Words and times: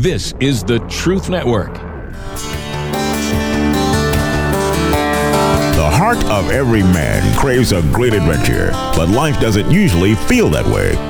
This 0.00 0.32
is 0.40 0.64
the 0.64 0.78
Truth 0.88 1.28
Network. 1.28 1.74
The 5.74 5.90
heart 5.92 6.24
of 6.24 6.50
every 6.50 6.82
man 6.82 7.36
craves 7.36 7.72
a 7.72 7.82
great 7.92 8.14
adventure, 8.14 8.70
but 8.96 9.10
life 9.10 9.38
doesn't 9.42 9.70
usually 9.70 10.14
feel 10.14 10.48
that 10.48 10.64
way. 10.64 11.09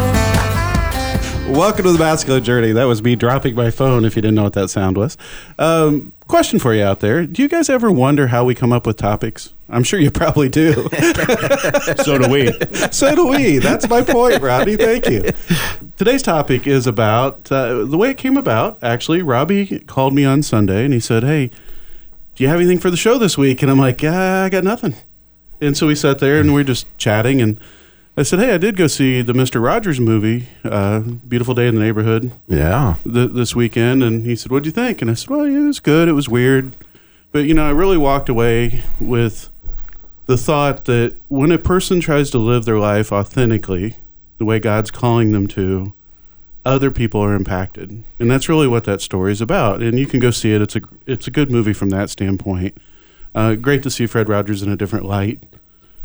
Welcome 1.51 1.83
to 1.83 1.91
the 1.91 1.99
masculine 1.99 2.45
journey. 2.45 2.71
That 2.71 2.85
was 2.85 3.03
me 3.03 3.17
dropping 3.17 3.55
my 3.55 3.71
phone. 3.71 4.05
If 4.05 4.15
you 4.15 4.21
didn't 4.21 4.35
know 4.35 4.43
what 4.43 4.53
that 4.53 4.69
sound 4.69 4.95
was, 4.95 5.17
um, 5.59 6.13
question 6.29 6.59
for 6.59 6.73
you 6.73 6.81
out 6.81 7.01
there: 7.01 7.25
Do 7.25 7.41
you 7.41 7.49
guys 7.49 7.69
ever 7.69 7.91
wonder 7.91 8.27
how 8.27 8.45
we 8.45 8.55
come 8.55 8.71
up 8.71 8.87
with 8.87 8.95
topics? 8.95 9.53
I'm 9.67 9.83
sure 9.83 9.99
you 9.99 10.11
probably 10.11 10.47
do. 10.47 10.73
so 12.03 12.17
do 12.17 12.29
we. 12.29 12.51
so 12.91 13.13
do 13.15 13.27
we. 13.27 13.57
That's 13.57 13.89
my 13.89 14.01
point, 14.01 14.41
Robbie. 14.41 14.77
Thank 14.77 15.09
you. 15.09 15.29
Today's 15.97 16.23
topic 16.23 16.67
is 16.67 16.87
about 16.87 17.51
uh, 17.51 17.83
the 17.83 17.97
way 17.97 18.11
it 18.11 18.17
came 18.17 18.37
about. 18.37 18.81
Actually, 18.81 19.21
Robbie 19.21 19.79
called 19.81 20.13
me 20.13 20.23
on 20.23 20.43
Sunday 20.43 20.85
and 20.85 20.93
he 20.93 21.01
said, 21.01 21.23
"Hey, 21.23 21.51
do 22.35 22.43
you 22.43 22.47
have 22.47 22.59
anything 22.59 22.79
for 22.79 22.89
the 22.89 22.97
show 22.97 23.17
this 23.17 23.37
week?" 23.37 23.61
And 23.61 23.69
I'm 23.69 23.77
like, 23.77 24.01
"Yeah, 24.01 24.43
I 24.45 24.49
got 24.49 24.63
nothing." 24.63 24.95
And 25.59 25.75
so 25.75 25.87
we 25.87 25.95
sat 25.95 26.19
there 26.19 26.39
and 26.39 26.53
we 26.53 26.61
are 26.61 26.65
just 26.65 26.87
chatting 26.97 27.41
and. 27.41 27.59
I 28.17 28.23
said, 28.23 28.39
"Hey, 28.39 28.53
I 28.53 28.57
did 28.57 28.75
go 28.75 28.87
see 28.87 29.21
the 29.21 29.33
Mister 29.33 29.59
Rogers 29.59 29.99
movie, 29.99 30.47
uh, 30.65 30.99
Beautiful 30.99 31.53
Day 31.55 31.67
in 31.67 31.75
the 31.75 31.81
Neighborhood, 31.81 32.31
Yeah. 32.47 32.95
th- 33.03 33.31
this 33.31 33.55
weekend." 33.55 34.03
And 34.03 34.25
he 34.25 34.35
said, 34.35 34.51
"What'd 34.51 34.65
you 34.65 34.71
think?" 34.71 35.01
And 35.01 35.09
I 35.09 35.13
said, 35.13 35.29
"Well, 35.29 35.47
yeah, 35.47 35.59
it 35.59 35.67
was 35.67 35.79
good. 35.79 36.07
It 36.09 36.13
was 36.13 36.27
weird, 36.27 36.75
but 37.31 37.45
you 37.45 37.53
know, 37.53 37.65
I 37.65 37.71
really 37.71 37.97
walked 37.97 38.27
away 38.29 38.83
with 38.99 39.49
the 40.27 40.37
thought 40.37 40.85
that 40.85 41.15
when 41.29 41.51
a 41.51 41.57
person 41.57 41.99
tries 41.99 42.29
to 42.31 42.37
live 42.37 42.65
their 42.65 42.79
life 42.79 43.11
authentically, 43.11 43.95
the 44.37 44.45
way 44.45 44.59
God's 44.59 44.91
calling 44.91 45.31
them 45.31 45.47
to, 45.47 45.93
other 46.65 46.91
people 46.91 47.21
are 47.21 47.33
impacted, 47.33 48.03
and 48.19 48.29
that's 48.29 48.47
really 48.49 48.67
what 48.67 48.83
that 48.83 49.01
story 49.01 49.31
is 49.31 49.41
about. 49.41 49.81
And 49.81 49.97
you 49.97 50.05
can 50.05 50.19
go 50.19 50.31
see 50.31 50.53
it. 50.53 50.61
It's 50.61 50.75
a 50.75 50.81
it's 51.07 51.27
a 51.27 51.31
good 51.31 51.49
movie 51.49 51.73
from 51.73 51.89
that 51.91 52.09
standpoint. 52.09 52.77
Uh, 53.33 53.55
great 53.55 53.81
to 53.83 53.89
see 53.89 54.05
Fred 54.05 54.27
Rogers 54.27 54.61
in 54.61 54.69
a 54.69 54.75
different 54.75 55.05
light. 55.05 55.41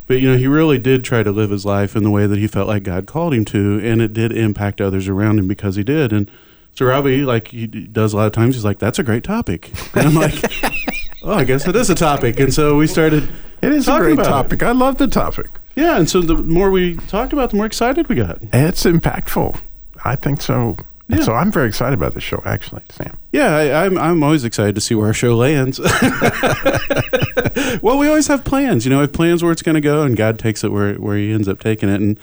But 0.06 0.20
you 0.20 0.30
know, 0.30 0.36
he 0.36 0.46
really 0.46 0.78
did 0.78 1.04
try 1.04 1.22
to 1.22 1.32
live 1.32 1.50
his 1.50 1.64
life 1.64 1.96
in 1.96 2.02
the 2.04 2.10
way 2.10 2.26
that 2.26 2.38
he 2.38 2.46
felt 2.46 2.68
like 2.68 2.84
God 2.84 3.06
called 3.06 3.34
him 3.34 3.44
to, 3.46 3.80
and 3.82 4.00
it 4.00 4.12
did 4.12 4.32
impact 4.32 4.80
others 4.80 5.08
around 5.08 5.38
him 5.38 5.48
because 5.48 5.76
he 5.76 5.82
did. 5.82 6.12
And 6.12 6.30
so 6.72 6.86
Robbie, 6.86 7.22
like 7.24 7.48
he 7.48 7.66
does 7.66 8.12
a 8.12 8.16
lot 8.16 8.26
of 8.26 8.32
times, 8.32 8.54
he's 8.54 8.64
like, 8.64 8.78
"That's 8.78 8.98
a 8.98 9.02
great 9.02 9.24
topic," 9.24 9.72
and 9.96 10.08
I'm 10.08 10.14
like, 10.14 10.34
"Oh, 11.22 11.32
I 11.32 11.44
guess 11.44 11.66
it 11.66 11.74
is 11.74 11.90
a 11.90 11.94
topic." 11.94 12.38
And 12.38 12.52
so 12.54 12.76
we 12.76 12.86
started. 12.86 13.28
It 13.62 13.72
is 13.72 13.88
a 13.88 13.98
great 13.98 14.12
about 14.12 14.26
it. 14.26 14.28
topic. 14.28 14.62
I 14.62 14.72
love 14.72 14.98
the 14.98 15.08
topic. 15.08 15.48
Yeah, 15.74 15.96
and 15.98 16.08
so 16.08 16.20
the 16.20 16.36
more 16.36 16.70
we 16.70 16.96
talked 17.08 17.32
about, 17.32 17.46
it, 17.46 17.50
the 17.50 17.56
more 17.56 17.66
excited 17.66 18.08
we 18.08 18.16
got. 18.16 18.38
It's 18.52 18.84
impactful. 18.84 19.58
I 20.04 20.14
think 20.16 20.40
so. 20.40 20.76
Yeah. 21.08 21.22
So 21.22 21.34
I'm 21.34 21.52
very 21.52 21.68
excited 21.68 21.94
about 21.94 22.14
this 22.14 22.24
show, 22.24 22.42
actually, 22.44 22.82
Sam. 22.90 23.16
Yeah, 23.30 23.54
I, 23.54 23.84
I'm 23.84 23.96
I'm 23.96 24.22
always 24.24 24.44
excited 24.44 24.74
to 24.74 24.80
see 24.80 24.94
where 24.94 25.06
our 25.06 25.12
show 25.12 25.36
lands. 25.36 25.78
well, 27.80 27.96
we 27.96 28.08
always 28.08 28.26
have 28.26 28.44
plans. 28.44 28.84
You 28.84 28.90
know, 28.90 28.98
we 28.98 29.02
have 29.02 29.12
plans 29.12 29.42
where 29.42 29.52
it's 29.52 29.62
going 29.62 29.76
to 29.76 29.80
go, 29.80 30.02
and 30.02 30.16
God 30.16 30.38
takes 30.38 30.64
it 30.64 30.72
where 30.72 30.94
where 30.94 31.16
He 31.16 31.32
ends 31.32 31.46
up 31.46 31.60
taking 31.60 31.88
it. 31.88 32.00
And 32.00 32.18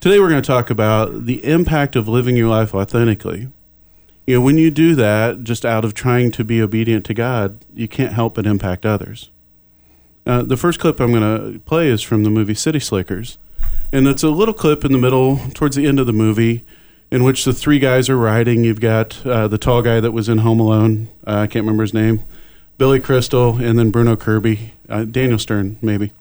today 0.00 0.20
we're 0.20 0.28
going 0.28 0.42
to 0.42 0.46
talk 0.46 0.70
about 0.70 1.26
the 1.26 1.44
impact 1.44 1.96
of 1.96 2.06
living 2.06 2.36
your 2.36 2.48
life 2.48 2.74
authentically. 2.74 3.48
You 4.26 4.36
know, 4.36 4.40
when 4.42 4.56
you 4.56 4.70
do 4.70 4.94
that, 4.94 5.42
just 5.42 5.64
out 5.64 5.84
of 5.84 5.94
trying 5.94 6.30
to 6.32 6.44
be 6.44 6.62
obedient 6.62 7.06
to 7.06 7.14
God, 7.14 7.64
you 7.74 7.88
can't 7.88 8.12
help 8.12 8.34
but 8.34 8.46
impact 8.46 8.86
others. 8.86 9.30
Uh, 10.26 10.42
the 10.42 10.56
first 10.56 10.78
clip 10.78 11.00
I'm 11.00 11.12
going 11.12 11.54
to 11.54 11.58
play 11.60 11.88
is 11.88 12.02
from 12.02 12.22
the 12.22 12.30
movie 12.30 12.54
City 12.54 12.78
Slickers, 12.78 13.38
and 13.90 14.06
it's 14.06 14.22
a 14.22 14.28
little 14.28 14.54
clip 14.54 14.84
in 14.84 14.92
the 14.92 14.98
middle, 14.98 15.40
towards 15.54 15.74
the 15.74 15.86
end 15.86 15.98
of 15.98 16.06
the 16.06 16.12
movie, 16.12 16.64
in 17.10 17.24
which 17.24 17.44
the 17.44 17.52
three 17.52 17.78
guys 17.78 18.08
are 18.08 18.18
riding. 18.18 18.64
You've 18.64 18.80
got 18.80 19.24
uh, 19.26 19.48
the 19.48 19.58
tall 19.58 19.82
guy 19.82 20.00
that 20.00 20.12
was 20.12 20.28
in 20.28 20.38
Home 20.38 20.60
Alone. 20.60 21.08
Uh, 21.26 21.40
I 21.40 21.46
can't 21.46 21.64
remember 21.64 21.82
his 21.82 21.94
name. 21.94 22.24
Billy 22.76 23.00
Crystal, 23.00 23.56
and 23.56 23.78
then 23.78 23.90
Bruno 23.90 24.14
Kirby, 24.16 24.74
uh, 24.88 25.04
Daniel 25.04 25.38
Stern, 25.38 25.78
maybe. 25.82 26.12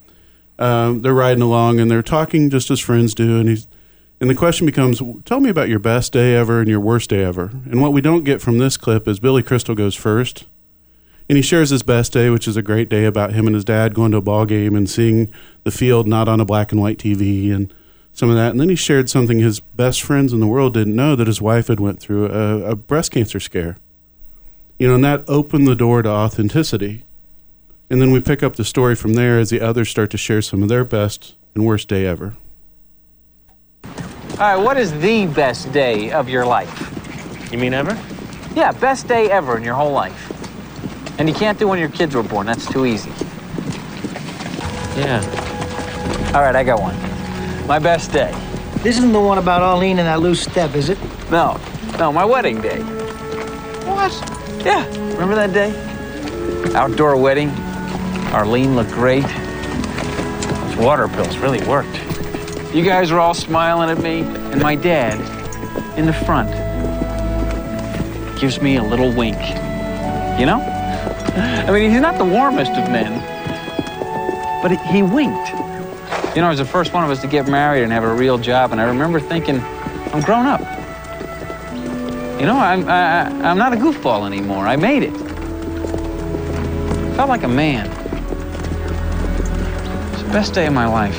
Um, 0.58 1.04
they're 1.04 1.14
riding 1.14 1.44
along 1.44 1.80
and 1.80 1.90
they're 1.90 2.02
talking 2.02 2.50
just 2.50 2.72
as 2.72 2.80
friends 2.80 3.14
do. 3.14 3.40
And 3.40 3.48
he's, 3.48 3.68
and 4.20 4.28
the 4.28 4.36
question 4.36 4.66
becomes, 4.66 5.00
tell 5.26 5.40
me 5.40 5.50
about 5.50 5.70
your 5.70 5.78
best 5.78 6.14
day 6.14 6.36
ever 6.36 6.60
and 6.60 6.68
your 6.68 6.80
worst 6.80 7.12
day 7.12 7.24
ever. 7.24 7.52
And 7.66 7.80
what 7.80 7.94
we 7.94 8.02
don't 8.02 8.24
get 8.24 8.42
from 8.42 8.58
this 8.58 8.76
clip 8.76 9.08
is 9.08 9.20
Billy 9.20 9.44
Crystal 9.44 9.76
goes 9.76 9.94
first, 9.94 10.46
and 11.30 11.36
he 11.36 11.44
shares 11.44 11.70
his 11.70 11.84
best 11.84 12.14
day, 12.14 12.32
which 12.32 12.48
is 12.48 12.58
a 12.58 12.64
great 12.64 12.90
day 12.90 13.06
about 13.06 13.34
him 13.34 13.46
and 13.46 13.54
his 13.54 13.66
dad 13.66 13.94
going 13.94 14.12
to 14.12 14.18
a 14.18 14.22
ball 14.22 14.46
game 14.48 14.76
and 14.76 14.90
seeing 14.90 15.32
the 15.64 15.72
field 15.72 16.08
not 16.08 16.28
on 16.28 16.40
a 16.40 16.46
black 16.46 16.72
and 16.72 16.82
white 16.82 16.98
TV 16.98 17.54
and 17.54 17.72
some 18.18 18.32
of 18.32 18.36
that. 18.36 18.50
And 18.50 18.60
then 18.60 18.70
he 18.70 18.76
shared 18.76 19.12
something 19.12 19.38
his 19.38 19.60
best 19.60 20.02
friends 20.02 20.34
in 20.34 20.40
the 20.40 20.48
world 20.48 20.74
didn't 20.74 20.96
know 20.96 21.16
that 21.16 21.28
his 21.28 21.40
wife 21.40 21.68
had 21.68 21.80
went 21.80 22.00
through 22.00 22.26
a, 22.26 22.72
a 22.72 22.76
breast 22.76 23.12
cancer 23.12 23.40
scare. 23.40 23.78
You 24.80 24.88
know, 24.88 24.96
and 24.96 25.04
that 25.04 25.24
opened 25.28 25.68
the 25.68 25.76
door 25.76 26.02
to 26.02 26.10
authenticity. 26.10 27.06
And 27.92 28.02
then 28.02 28.10
we 28.10 28.20
pick 28.20 28.42
up 28.42 28.56
the 28.56 28.66
story 28.66 28.96
from 28.96 29.14
there 29.14 29.38
as 29.38 29.52
the 29.52 29.62
others 29.62 29.90
start 29.90 30.10
to 30.12 30.18
share 30.18 30.42
some 30.42 30.64
of 30.64 30.70
their 30.70 30.84
best 30.84 31.36
and 31.54 31.64
worst 31.64 31.90
day 31.90 32.08
ever. 32.08 32.36
All 33.84 34.38
right, 34.40 34.56
what 34.56 34.78
is 34.78 34.92
the 35.00 35.28
best 35.28 35.72
day 35.72 36.12
of 36.12 36.28
your 36.28 36.46
life? 36.46 37.52
You 37.52 37.60
mean 37.60 37.76
ever? 37.76 37.96
Yeah, 38.56 38.72
best 38.72 39.08
day 39.08 39.30
ever 39.30 39.58
in 39.58 39.64
your 39.64 39.76
whole 39.76 39.92
life. 39.92 40.34
And 41.20 41.30
you 41.30 41.36
can't 41.36 41.60
do 41.60 41.68
when 41.68 41.78
your 41.78 41.90
kids 41.90 42.16
were 42.16 42.24
born. 42.24 42.48
That's 42.48 42.66
too 42.66 42.88
easy. 42.88 43.12
Yeah. 44.98 45.22
All 46.34 46.42
right, 46.42 46.56
I 46.56 46.64
got 46.64 46.82
one. 46.82 47.17
My 47.68 47.80
best 47.80 48.12
day. 48.14 48.32
This 48.78 48.98
isn't 48.98 49.12
the 49.12 49.20
one 49.20 49.38
about 49.40 49.62
Arlene 49.62 50.00
and 50.00 50.08
that 50.08 50.22
loose 50.22 50.42
step, 50.42 50.74
is 50.76 50.90
it? 50.90 50.98
No, 51.30 51.60
no, 52.00 52.14
my 52.14 52.24
wedding 52.24 52.62
day. 52.62 52.80
What? 53.86 54.14
Yeah, 54.66 54.86
remember 55.14 55.36
that 55.36 55.52
day? 55.52 55.74
Outdoor 56.76 57.18
wedding. 57.18 57.50
Arlene 58.32 58.76
looked 58.76 58.92
great. 58.92 59.26
Those 59.26 60.78
water 60.78 61.08
pills 61.10 61.38
really 61.40 61.60
worked. 61.68 61.94
You 62.74 62.84
guys 62.86 63.12
were 63.12 63.20
all 63.20 63.34
smiling 63.34 63.90
at 63.90 64.02
me, 64.02 64.22
and 64.22 64.62
my 64.62 64.76
dad, 64.76 65.20
in 65.98 66.06
the 66.06 66.14
front, 66.14 66.50
gives 68.40 68.62
me 68.62 68.78
a 68.78 68.84
little 68.84 69.12
wink. 69.12 69.38
You 70.40 70.46
know? 70.46 70.62
I 71.68 71.72
mean, 71.72 71.92
he's 71.92 72.02
not 72.02 72.18
the 72.18 72.26
warmest 72.26 72.72
of 72.72 72.90
men, 72.90 73.12
but 74.62 74.72
he- 74.72 74.78
he 74.98 75.04
winked. 75.04 75.52
You 76.36 76.42
know, 76.42 76.48
I 76.48 76.50
was 76.50 76.60
the 76.60 76.66
first 76.66 76.94
one 76.94 77.04
of 77.04 77.10
us 77.10 77.20
to 77.22 77.28
get 77.28 77.48
married 77.48 77.82
and 77.84 77.92
have 77.92 78.04
a 78.04 78.14
real 78.14 78.38
job, 78.38 78.72
and 78.72 78.80
I 78.80 78.84
remember 78.84 79.20
thinking, 79.20 79.60
I'm 80.14 80.22
grown 80.22 80.46
up. 80.46 80.60
You 82.40 82.46
know, 82.46 82.58
I'm, 82.60 82.88
I, 82.88 83.24
I- 83.24 83.50
I'm 83.50 83.58
not 83.58 83.74
a 83.74 83.76
goofball 83.76 84.28
anymore. 84.28 84.68
I 84.68 84.76
made 84.76 85.02
it. 85.04 85.14
I 85.14 87.14
Felt 87.16 87.30
like 87.30 87.42
a 87.42 87.48
man. 87.48 87.88
It's 90.14 90.22
the 90.22 90.30
best 90.32 90.54
day 90.54 90.68
of 90.68 90.74
my 90.74 90.86
life. 90.86 91.18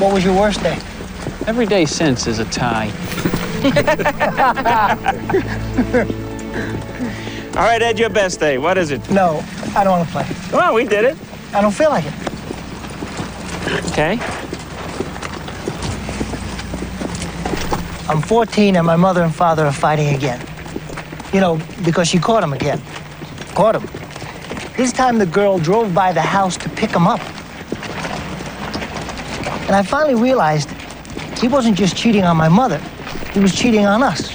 What 0.00 0.14
was 0.14 0.24
your 0.24 0.38
worst 0.38 0.62
day? 0.62 0.78
Every 1.48 1.66
day 1.66 1.86
since 1.86 2.28
is 2.28 2.38
a 2.38 2.44
tie. 2.44 2.92
All 7.56 7.62
right, 7.62 7.82
Ed, 7.82 7.98
your 7.98 8.10
best 8.10 8.38
day. 8.38 8.58
What 8.58 8.78
is 8.78 8.92
it? 8.92 9.10
No, 9.10 9.42
I 9.74 9.82
don't 9.82 9.98
want 9.98 10.06
to 10.06 10.12
play. 10.12 10.24
Come 10.50 10.60
on, 10.60 10.74
we 10.74 10.84
did 10.84 11.04
it. 11.04 11.16
I 11.52 11.60
don't 11.60 11.74
feel 11.74 11.90
like 11.90 12.04
it. 12.06 12.12
Okay. 13.98 14.18
I'm 18.10 18.20
14 18.20 18.76
and 18.76 18.86
my 18.86 18.94
mother 18.94 19.22
and 19.22 19.34
father 19.34 19.64
are 19.64 19.72
fighting 19.72 20.14
again. 20.14 20.38
You 21.32 21.40
know, 21.40 21.58
because 21.82 22.06
she 22.06 22.18
caught 22.18 22.42
him 22.42 22.52
again. 22.52 22.78
Caught 23.54 23.76
him. 23.76 23.88
This 24.76 24.92
time 24.92 25.16
the 25.16 25.24
girl 25.24 25.58
drove 25.58 25.94
by 25.94 26.12
the 26.12 26.20
house 26.20 26.58
to 26.58 26.68
pick 26.68 26.90
him 26.90 27.06
up. 27.06 27.20
And 29.64 29.74
I 29.74 29.82
finally 29.82 30.14
realized 30.14 30.68
he 31.38 31.48
wasn't 31.48 31.78
just 31.78 31.96
cheating 31.96 32.24
on 32.24 32.36
my 32.36 32.50
mother, 32.50 32.82
he 33.32 33.40
was 33.40 33.54
cheating 33.54 33.86
on 33.86 34.02
us. 34.02 34.30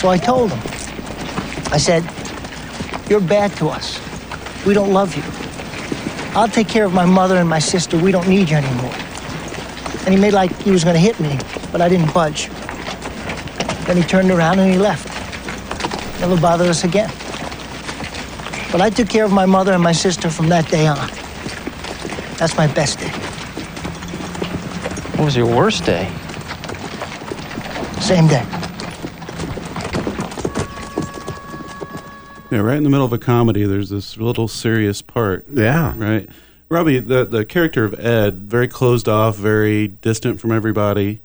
So 0.00 0.08
I 0.08 0.16
told 0.16 0.50
him. 0.50 0.60
I 1.70 1.76
said, 1.76 2.04
You're 3.10 3.20
bad 3.20 3.52
to 3.58 3.68
us. 3.68 4.00
We 4.64 4.72
don't 4.72 4.94
love 4.94 5.14
you. 5.14 5.37
I'll 6.36 6.48
take 6.48 6.68
care 6.68 6.84
of 6.84 6.92
my 6.92 7.04
mother 7.04 7.36
and 7.36 7.48
my 7.48 7.58
sister. 7.58 7.98
We 7.98 8.12
don't 8.12 8.28
need 8.28 8.50
you 8.50 8.56
anymore. 8.56 8.94
And 10.04 10.14
he 10.14 10.16
made 10.16 10.32
like 10.32 10.54
he 10.62 10.70
was 10.70 10.84
going 10.84 10.94
to 10.94 11.00
hit 11.00 11.18
me, 11.20 11.38
but 11.72 11.80
I 11.80 11.88
didn't 11.88 12.12
budge. 12.14 12.48
Then 13.86 13.96
he 13.96 14.02
turned 14.02 14.30
around 14.30 14.58
and 14.58 14.70
he 14.70 14.78
left. 14.78 15.08
Never 16.20 16.40
bothered 16.40 16.68
us 16.68 16.84
again. 16.84 17.10
But 18.70 18.80
I 18.80 18.90
took 18.90 19.08
care 19.08 19.24
of 19.24 19.32
my 19.32 19.46
mother 19.46 19.72
and 19.72 19.82
my 19.82 19.92
sister 19.92 20.28
from 20.30 20.48
that 20.50 20.68
day 20.68 20.86
on. 20.86 21.08
That's 22.36 22.56
my 22.56 22.66
best 22.66 22.98
day. 22.98 23.08
What 25.16 25.24
was 25.24 25.36
your 25.36 25.46
worst 25.46 25.84
day? 25.84 26.10
Same 28.00 28.28
day. 28.28 28.57
Yeah, 32.50 32.60
right 32.60 32.78
in 32.78 32.82
the 32.82 32.90
middle 32.90 33.04
of 33.04 33.12
a 33.12 33.18
comedy, 33.18 33.64
there's 33.64 33.90
this 33.90 34.16
little 34.16 34.48
serious 34.48 35.02
part. 35.02 35.46
Yeah. 35.52 35.94
Right. 35.96 36.28
Robbie, 36.70 37.00
the 37.00 37.24
the 37.24 37.44
character 37.44 37.84
of 37.84 37.98
Ed, 37.98 38.38
very 38.42 38.68
closed 38.68 39.08
off, 39.08 39.36
very 39.36 39.88
distant 39.88 40.40
from 40.40 40.52
everybody. 40.52 41.20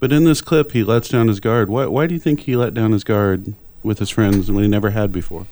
But 0.00 0.12
in 0.12 0.24
this 0.24 0.40
clip, 0.40 0.72
he 0.72 0.82
lets 0.82 1.08
down 1.08 1.28
his 1.28 1.40
guard. 1.40 1.68
Why, 1.70 1.86
why 1.86 2.06
do 2.06 2.14
you 2.14 2.20
think 2.20 2.40
he 2.40 2.56
let 2.56 2.74
down 2.74 2.92
his 2.92 3.04
guard 3.04 3.54
with 3.82 4.00
his 4.00 4.10
friends 4.10 4.50
when 4.50 4.64
he 4.64 4.68
never 4.68 4.90
had 4.90 5.12
before? 5.12 5.46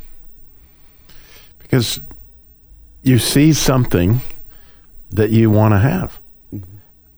Because 1.61 2.01
you 3.03 3.19
see 3.19 3.53
something 3.53 4.23
that 5.11 5.31
you 5.31 5.51
want 5.51 5.73
to 5.73 5.79
have. 5.79 6.19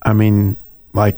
I 0.02 0.12
mean, 0.12 0.56
like, 0.93 1.16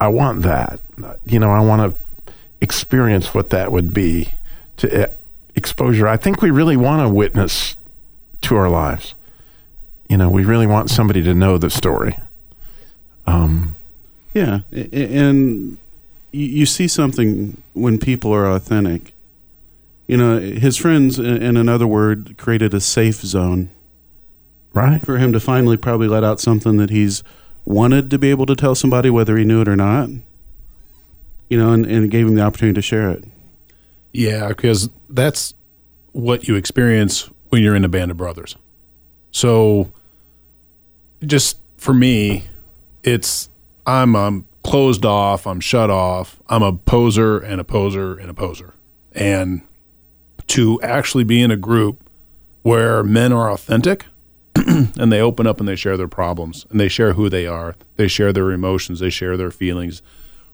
I 0.00 0.08
want 0.08 0.42
that. 0.42 0.78
You 1.24 1.38
know, 1.38 1.50
I 1.50 1.60
want 1.60 1.90
to 1.90 2.32
experience 2.60 3.32
what 3.32 3.50
that 3.50 3.72
would 3.72 3.94
be 3.94 4.32
to 4.76 5.04
uh, 5.04 5.12
exposure. 5.56 6.06
I 6.06 6.16
think 6.16 6.42
we 6.42 6.50
really 6.50 6.76
want 6.76 7.06
to 7.06 7.12
witness 7.12 7.76
to 8.42 8.56
our 8.56 8.70
lives. 8.70 9.14
You 10.08 10.16
know, 10.16 10.28
we 10.28 10.44
really 10.44 10.66
want 10.66 10.90
somebody 10.90 11.22
to 11.22 11.34
know 11.34 11.58
the 11.58 11.70
story. 11.70 12.18
Um, 13.26 13.74
Yeah, 14.34 14.60
and 14.70 15.78
you, 16.30 16.66
see 16.66 16.86
something 16.86 17.60
when 17.72 17.98
people 17.98 18.32
are 18.32 18.46
authentic. 18.46 19.14
You 20.06 20.18
know, 20.18 20.38
his 20.38 20.76
friends, 20.76 21.18
in 21.18 21.42
in 21.42 21.56
another 21.56 21.86
word, 21.86 22.36
created 22.36 22.74
a 22.74 22.80
safe 22.80 23.16
zone 23.22 23.70
right? 24.76 25.02
for 25.02 25.18
him 25.18 25.32
to 25.32 25.40
finally 25.40 25.76
probably 25.76 26.06
let 26.06 26.22
out 26.22 26.38
something 26.38 26.76
that 26.76 26.90
he's 26.90 27.24
wanted 27.64 28.10
to 28.10 28.18
be 28.18 28.30
able 28.30 28.46
to 28.46 28.54
tell 28.54 28.74
somebody, 28.74 29.10
whether 29.10 29.36
he 29.36 29.44
knew 29.44 29.60
it 29.62 29.68
or 29.68 29.76
not. 29.76 30.10
You 31.48 31.58
know, 31.58 31.72
and, 31.72 31.86
and 31.86 32.10
gave 32.10 32.26
him 32.26 32.34
the 32.34 32.42
opportunity 32.42 32.74
to 32.74 32.82
share 32.82 33.10
it. 33.10 33.24
Yeah, 34.16 34.48
because 34.48 34.88
that's 35.10 35.52
what 36.12 36.48
you 36.48 36.54
experience 36.54 37.28
when 37.50 37.62
you're 37.62 37.76
in 37.76 37.84
a 37.84 37.88
band 37.88 38.10
of 38.10 38.16
brothers. 38.16 38.56
So, 39.30 39.92
just 41.22 41.58
for 41.76 41.92
me, 41.92 42.44
it's 43.02 43.50
I'm 43.84 44.16
um, 44.16 44.48
closed 44.64 45.04
off, 45.04 45.46
I'm 45.46 45.60
shut 45.60 45.90
off, 45.90 46.40
I'm 46.48 46.62
a 46.62 46.72
poser 46.72 47.38
and 47.38 47.60
a 47.60 47.64
poser 47.64 48.16
and 48.16 48.30
a 48.30 48.34
poser. 48.34 48.72
And 49.12 49.60
to 50.46 50.80
actually 50.80 51.24
be 51.24 51.42
in 51.42 51.50
a 51.50 51.56
group 51.56 52.08
where 52.62 53.04
men 53.04 53.34
are 53.34 53.52
authentic 53.52 54.06
and 54.54 55.12
they 55.12 55.20
open 55.20 55.46
up 55.46 55.60
and 55.60 55.68
they 55.68 55.76
share 55.76 55.98
their 55.98 56.08
problems 56.08 56.64
and 56.70 56.80
they 56.80 56.88
share 56.88 57.12
who 57.12 57.28
they 57.28 57.46
are, 57.46 57.74
they 57.96 58.08
share 58.08 58.32
their 58.32 58.50
emotions, 58.50 59.00
they 59.00 59.10
share 59.10 59.36
their 59.36 59.50
feelings, 59.50 60.00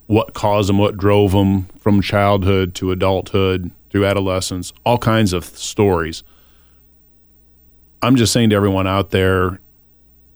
what 0.06 0.34
caused 0.34 0.68
them, 0.68 0.78
what 0.78 0.96
drove 0.96 1.32
them 1.32 1.64
from 1.78 2.02
childhood 2.02 2.74
to 2.76 2.90
adulthood 2.90 3.70
through 3.90 4.06
adolescence, 4.06 4.72
all 4.84 4.98
kinds 4.98 5.32
of 5.32 5.44
stories. 5.44 6.22
I'm 8.02 8.16
just 8.16 8.32
saying 8.32 8.50
to 8.50 8.56
everyone 8.56 8.86
out 8.86 9.10
there 9.10 9.60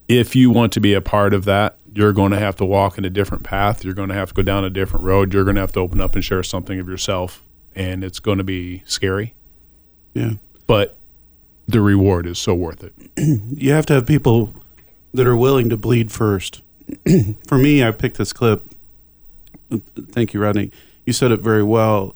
if 0.09 0.37
you 0.37 0.51
want 0.51 0.73
to 0.75 0.81
be 0.81 0.95
a 0.95 1.01
part 1.01 1.35
of 1.35 1.45
that, 1.47 1.79
you're 1.93 2.13
going 2.13 2.31
to 2.31 2.39
have 2.39 2.55
to 2.57 2.65
walk 2.65 2.97
in 2.97 3.05
a 3.05 3.11
different 3.11 3.43
path. 3.43 3.85
You're 3.85 3.95
going 3.95 4.09
to 4.11 4.15
have 4.15 4.29
to 4.29 4.35
go 4.35 4.43
down 4.43 4.65
a 4.65 4.71
different 4.71 5.05
road. 5.05 5.35
You're 5.35 5.43
going 5.45 5.57
to 5.57 5.63
have 5.63 5.73
to 5.73 5.81
open 5.81 6.01
up 6.01 6.15
and 6.15 6.25
share 6.25 6.43
something 6.45 6.79
of 6.79 6.89
yourself, 6.89 7.45
and 7.75 8.05
it's 8.05 8.21
going 8.21 8.39
to 8.39 8.45
be 8.45 8.83
scary, 8.87 9.35
Yeah. 10.15 10.35
but 10.69 10.99
the 11.67 11.81
reward 11.81 12.27
is 12.27 12.39
so 12.39 12.55
worth 12.55 12.85
it. 12.85 12.93
you 13.17 13.73
have 13.73 13.87
to 13.87 13.95
have 13.95 14.07
people 14.07 14.55
that 15.15 15.27
are 15.27 15.37
willing 15.37 15.69
to 15.71 15.77
bleed 15.77 16.13
first. 16.13 16.63
For 17.49 17.59
me, 17.59 17.83
I 17.83 17.91
picked 17.91 18.19
this 18.19 18.33
clip. 18.33 18.63
Thank 20.13 20.35
you, 20.35 20.41
Rodney. 20.41 20.71
You 21.05 21.13
said 21.13 21.31
it 21.33 21.41
very 21.41 21.63
well. 21.63 22.15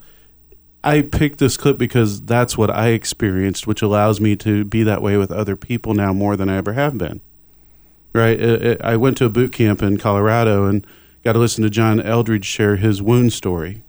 I 0.83 1.03
picked 1.03 1.39
this 1.39 1.57
clip 1.57 1.77
because 1.79 2.23
that's 2.23 2.57
what 2.57 2.71
I 2.71 2.89
experienced, 2.89 3.67
which 3.67 3.83
allows 3.83 4.21
me 4.21 4.35
to 4.37 4.65
be 4.65 4.83
that 4.85 5.03
way 5.03 5.17
with 5.17 5.31
other 5.31 5.57
people 5.57 5.93
now 5.95 6.13
more 6.13 6.37
than 6.37 6.49
I 6.49 6.57
ever 6.57 6.73
have 6.73 6.97
been. 6.97 7.21
Right? 8.15 8.41
It- 8.41 8.63
it- 8.63 8.81
I 8.83 8.97
went 8.97 9.17
to 9.19 9.25
a 9.27 9.31
boot 9.31 9.53
camp 9.53 9.83
in 9.83 9.99
Colorado 9.99 10.65
and 10.67 10.87
got 11.23 11.35
to 11.35 11.39
listen 11.39 11.63
to 11.65 11.71
John 11.71 12.01
Eldredge 12.01 12.45
share 12.45 12.77
his 12.77 13.03
wound 13.03 13.33
story. 13.33 13.83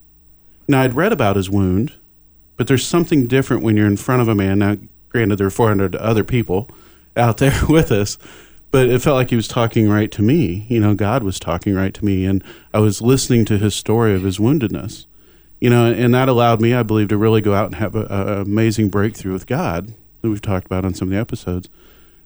Now, 0.67 0.81
I'd 0.81 0.93
read 0.95 1.13
about 1.13 1.37
his 1.37 1.49
wound, 1.49 1.93
but 2.57 2.67
there's 2.67 2.85
something 2.85 3.25
different 3.25 3.63
when 3.63 3.77
you're 3.77 3.87
in 3.87 3.97
front 3.97 4.21
of 4.21 4.27
a 4.27 4.35
man. 4.35 4.59
Now, 4.59 4.75
granted, 5.09 5.37
there 5.37 5.47
are 5.47 5.51
400 5.51 5.95
other 5.95 6.23
people 6.23 6.69
out 7.17 7.37
there 7.37 7.57
with 7.69 7.91
us, 7.91 8.17
but 8.71 8.87
it 8.87 9.01
felt 9.01 9.15
like 9.15 9.29
he 9.29 9.35
was 9.35 9.47
talking 9.47 9.89
right 9.89 10.11
to 10.11 10.21
me. 10.21 10.65
You 10.69 10.79
know, 10.79 10.95
God 10.95 11.23
was 11.23 11.39
talking 11.39 11.75
right 11.75 11.93
to 11.93 12.05
me, 12.05 12.25
and 12.25 12.43
I 12.73 12.79
was 12.79 13.01
listening 13.01 13.45
to 13.45 13.57
his 13.57 13.75
story 13.75 14.15
of 14.15 14.23
his 14.23 14.39
woundedness. 14.39 15.05
You 15.59 15.69
know, 15.69 15.91
and 15.91 16.13
that 16.15 16.27
allowed 16.27 16.59
me, 16.59 16.73
I 16.73 16.81
believe, 16.81 17.09
to 17.09 17.17
really 17.17 17.41
go 17.41 17.53
out 17.53 17.67
and 17.67 17.75
have 17.75 17.95
an 17.95 18.07
amazing 18.09 18.89
breakthrough 18.89 19.33
with 19.33 19.45
God 19.45 19.93
that 20.21 20.29
we've 20.29 20.41
talked 20.41 20.65
about 20.65 20.85
on 20.85 20.95
some 20.95 21.09
of 21.09 21.13
the 21.13 21.19
episodes. 21.19 21.69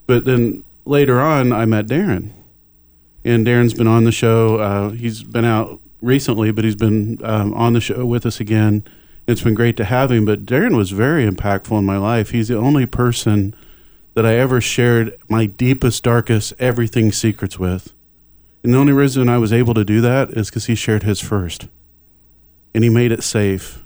But 0.08 0.26
then 0.26 0.64
later 0.86 1.20
on, 1.20 1.52
I 1.52 1.66
met 1.66 1.88
Darren, 1.88 2.32
and 3.26 3.46
Darren's 3.46 3.74
been 3.74 3.88
on 3.88 4.04
the 4.04 4.12
show. 4.12 4.58
Uh, 4.58 4.90
he's 4.92 5.24
been 5.24 5.46
out 5.46 5.82
recently, 6.02 6.52
but 6.52 6.64
he's 6.64 6.76
been 6.76 7.20
um, 7.24 7.54
on 7.56 7.74
the 7.74 7.82
show 7.82 8.06
with 8.06 8.26
us 8.26 8.40
again. 8.40 8.84
It's 9.28 9.42
been 9.42 9.56
great 9.56 9.76
to 9.78 9.86
have 9.86 10.12
him. 10.12 10.26
But 10.26 10.46
Darren 10.46 10.78
was 10.78 10.92
very 10.92 11.28
impactful 11.28 11.78
in 11.78 11.86
my 11.86 11.98
life. 11.98 12.30
He's 12.30 12.50
the 12.50 12.58
only 12.58 12.86
person 12.86 13.56
that 14.16 14.26
I 14.26 14.36
ever 14.36 14.60
shared 14.60 15.18
my 15.30 15.46
deepest, 15.46 16.04
darkest, 16.04 16.54
everything 16.58 17.12
secrets 17.12 17.60
with. 17.60 17.94
And 18.64 18.74
the 18.74 18.78
only 18.78 18.94
reason 18.94 19.30
I 19.30 19.38
was 19.38 19.54
able 19.54 19.76
to 19.76 19.86
do 19.86 20.02
that 20.02 20.32
is 20.32 20.50
because 20.50 20.66
he 20.66 20.74
shared 20.74 21.04
his 21.04 21.20
first. 21.20 21.68
And 22.74 22.84
he 22.84 22.90
made 22.90 23.12
it 23.12 23.24
safe. 23.24 23.84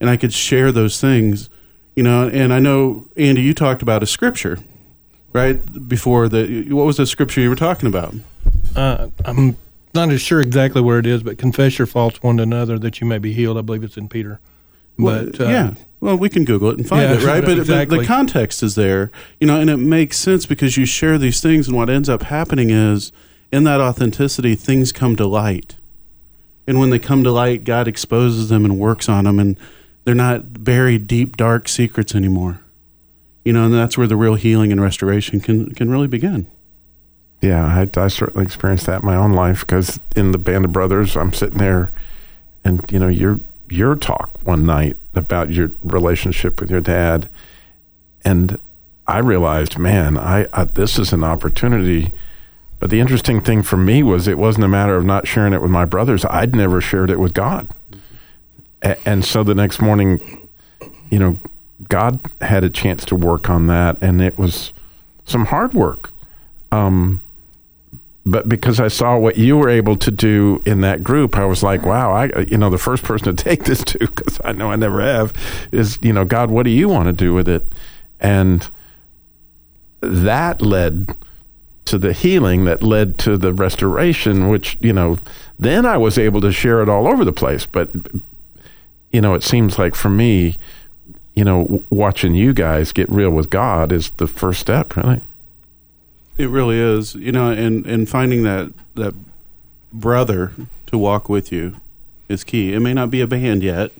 And 0.00 0.10
I 0.10 0.16
could 0.16 0.32
share 0.32 0.70
those 0.70 1.00
things, 1.00 1.48
you 1.96 2.02
know. 2.02 2.28
And 2.28 2.52
I 2.52 2.58
know, 2.58 3.06
Andy, 3.16 3.42
you 3.42 3.54
talked 3.54 3.80
about 3.80 4.02
a 4.02 4.06
scripture, 4.06 4.58
right? 5.32 5.88
Before 5.88 6.28
the, 6.28 6.70
what 6.70 6.84
was 6.84 6.98
the 6.98 7.06
scripture 7.06 7.40
you 7.40 7.48
were 7.48 7.56
talking 7.56 7.88
about? 7.88 8.14
Uh, 8.76 9.08
I'm 9.24 9.56
not 9.94 10.10
as 10.10 10.20
sure 10.20 10.40
exactly 10.40 10.82
where 10.82 10.98
it 10.98 11.06
is, 11.06 11.22
but 11.22 11.38
confess 11.38 11.78
your 11.78 11.86
faults 11.86 12.22
one 12.22 12.36
to 12.38 12.42
another 12.42 12.78
that 12.80 13.00
you 13.00 13.06
may 13.06 13.18
be 13.18 13.32
healed. 13.32 13.56
I 13.56 13.62
believe 13.62 13.84
it's 13.84 13.96
in 13.96 14.08
Peter. 14.08 14.40
But 14.98 15.38
Well, 15.38 15.48
uh, 15.48 15.50
yeah, 15.50 15.74
well, 16.00 16.16
we 16.16 16.28
can 16.28 16.44
Google 16.44 16.70
it 16.70 16.78
and 16.78 16.88
find 16.88 17.02
Yeah, 17.02 17.16
it, 17.16 17.24
right? 17.24 17.44
But, 17.44 17.66
but 17.66 17.88
the 17.88 18.04
context 18.04 18.62
is 18.62 18.74
there, 18.74 19.10
you 19.40 19.46
know, 19.46 19.58
and 19.58 19.70
it 19.70 19.78
makes 19.78 20.18
sense 20.18 20.46
because 20.46 20.76
you 20.76 20.86
share 20.86 21.18
these 21.18 21.40
things, 21.40 21.66
and 21.68 21.76
what 21.76 21.90
ends 21.90 22.08
up 22.08 22.22
happening 22.24 22.70
is 22.70 23.10
in 23.50 23.64
that 23.64 23.80
authenticity, 23.80 24.54
things 24.54 24.92
come 24.92 25.16
to 25.16 25.26
light, 25.26 25.76
and 26.66 26.78
when 26.78 26.90
they 26.90 26.98
come 26.98 27.24
to 27.24 27.30
light, 27.30 27.64
God 27.64 27.88
exposes 27.88 28.48
them 28.48 28.64
and 28.64 28.78
works 28.78 29.08
on 29.08 29.24
them, 29.24 29.38
and 29.38 29.58
they're 30.04 30.14
not 30.14 30.64
buried 30.64 31.06
deep, 31.06 31.36
dark 31.36 31.68
secrets 31.68 32.14
anymore. 32.14 32.60
You 33.44 33.52
know, 33.52 33.66
and 33.66 33.74
that's 33.74 33.98
where 33.98 34.06
the 34.06 34.16
real 34.16 34.36
healing 34.36 34.72
and 34.72 34.80
restoration 34.80 35.40
can 35.40 35.74
can 35.74 35.90
really 35.90 36.08
begin. 36.08 36.46
Yeah, 37.42 37.66
I, 37.66 38.00
I 38.00 38.08
certainly 38.08 38.44
experienced 38.46 38.86
that 38.86 39.00
in 39.00 39.06
my 39.06 39.16
own 39.16 39.32
life 39.32 39.60
because 39.60 40.00
in 40.16 40.32
the 40.32 40.38
band 40.38 40.64
of 40.64 40.72
brothers, 40.72 41.14
I'm 41.14 41.32
sitting 41.32 41.58
there, 41.58 41.90
and 42.64 42.82
you 42.90 42.98
know 42.98 43.08
your 43.08 43.38
your 43.68 43.96
talk 43.96 44.30
one 44.44 44.66
night 44.66 44.96
about 45.14 45.50
your 45.50 45.70
relationship 45.82 46.60
with 46.60 46.70
your 46.70 46.80
dad, 46.80 47.28
and 48.24 48.58
I 49.06 49.18
realized, 49.18 49.78
man, 49.78 50.16
I, 50.16 50.46
I 50.52 50.64
this 50.64 50.98
is 50.98 51.12
an 51.12 51.24
opportunity. 51.24 52.12
But 52.80 52.90
the 52.90 53.00
interesting 53.00 53.40
thing 53.40 53.62
for 53.62 53.76
me 53.78 54.02
was 54.02 54.28
it 54.28 54.36
wasn't 54.36 54.64
a 54.64 54.68
matter 54.68 54.96
of 54.96 55.04
not 55.04 55.26
sharing 55.26 55.52
it 55.54 55.62
with 55.62 55.70
my 55.70 55.84
brothers. 55.86 56.24
I'd 56.26 56.54
never 56.54 56.80
shared 56.80 57.10
it 57.10 57.18
with 57.18 57.32
God, 57.32 57.68
A- 58.82 59.08
and 59.08 59.24
so 59.24 59.42
the 59.42 59.54
next 59.54 59.80
morning, 59.80 60.48
you 61.10 61.18
know, 61.18 61.38
God 61.88 62.20
had 62.40 62.64
a 62.64 62.70
chance 62.70 63.04
to 63.06 63.16
work 63.16 63.48
on 63.48 63.66
that, 63.68 63.96
and 64.02 64.20
it 64.20 64.36
was 64.38 64.72
some 65.24 65.46
hard 65.46 65.72
work. 65.74 66.10
Um, 66.72 67.20
but 68.26 68.48
because 68.48 68.80
I 68.80 68.88
saw 68.88 69.18
what 69.18 69.36
you 69.36 69.56
were 69.56 69.68
able 69.68 69.96
to 69.96 70.10
do 70.10 70.62
in 70.64 70.80
that 70.80 71.04
group, 71.04 71.36
I 71.36 71.44
was 71.44 71.62
like, 71.62 71.82
wow, 71.82 72.12
I, 72.12 72.46
you 72.48 72.56
know, 72.56 72.70
the 72.70 72.78
first 72.78 73.04
person 73.04 73.34
to 73.36 73.44
take 73.44 73.64
this 73.64 73.84
to, 73.84 73.98
because 73.98 74.40
I 74.44 74.52
know 74.52 74.70
I 74.70 74.76
never 74.76 75.00
have, 75.02 75.32
is, 75.72 75.98
you 76.00 76.12
know, 76.12 76.24
God, 76.24 76.50
what 76.50 76.62
do 76.62 76.70
you 76.70 76.88
want 76.88 77.06
to 77.06 77.12
do 77.12 77.34
with 77.34 77.48
it? 77.48 77.64
And 78.20 78.68
that 80.00 80.62
led 80.62 81.14
to 81.84 81.98
the 81.98 82.14
healing 82.14 82.64
that 82.64 82.82
led 82.82 83.18
to 83.18 83.36
the 83.36 83.52
restoration, 83.52 84.48
which, 84.48 84.78
you 84.80 84.92
know, 84.92 85.18
then 85.58 85.84
I 85.84 85.98
was 85.98 86.16
able 86.16 86.40
to 86.40 86.52
share 86.52 86.82
it 86.82 86.88
all 86.88 87.06
over 87.06 87.26
the 87.26 87.32
place. 87.32 87.66
But, 87.66 87.90
you 89.12 89.20
know, 89.20 89.34
it 89.34 89.42
seems 89.42 89.78
like 89.78 89.94
for 89.94 90.08
me, 90.08 90.58
you 91.34 91.44
know, 91.44 91.84
watching 91.90 92.34
you 92.34 92.54
guys 92.54 92.90
get 92.92 93.10
real 93.10 93.30
with 93.30 93.50
God 93.50 93.92
is 93.92 94.10
the 94.16 94.26
first 94.26 94.60
step, 94.60 94.96
really. 94.96 95.20
It 96.36 96.50
really 96.50 96.78
is, 96.78 97.14
you 97.14 97.32
know, 97.32 97.50
and 97.50 97.86
and 97.86 98.08
finding 98.08 98.42
that 98.42 98.72
that 98.94 99.14
brother 99.92 100.52
to 100.86 100.98
walk 100.98 101.28
with 101.28 101.52
you 101.52 101.76
is 102.28 102.42
key. 102.42 102.72
It 102.72 102.80
may 102.80 102.92
not 102.94 103.10
be 103.10 103.20
a 103.20 103.26
band 103.26 103.62
yet, 103.62 103.92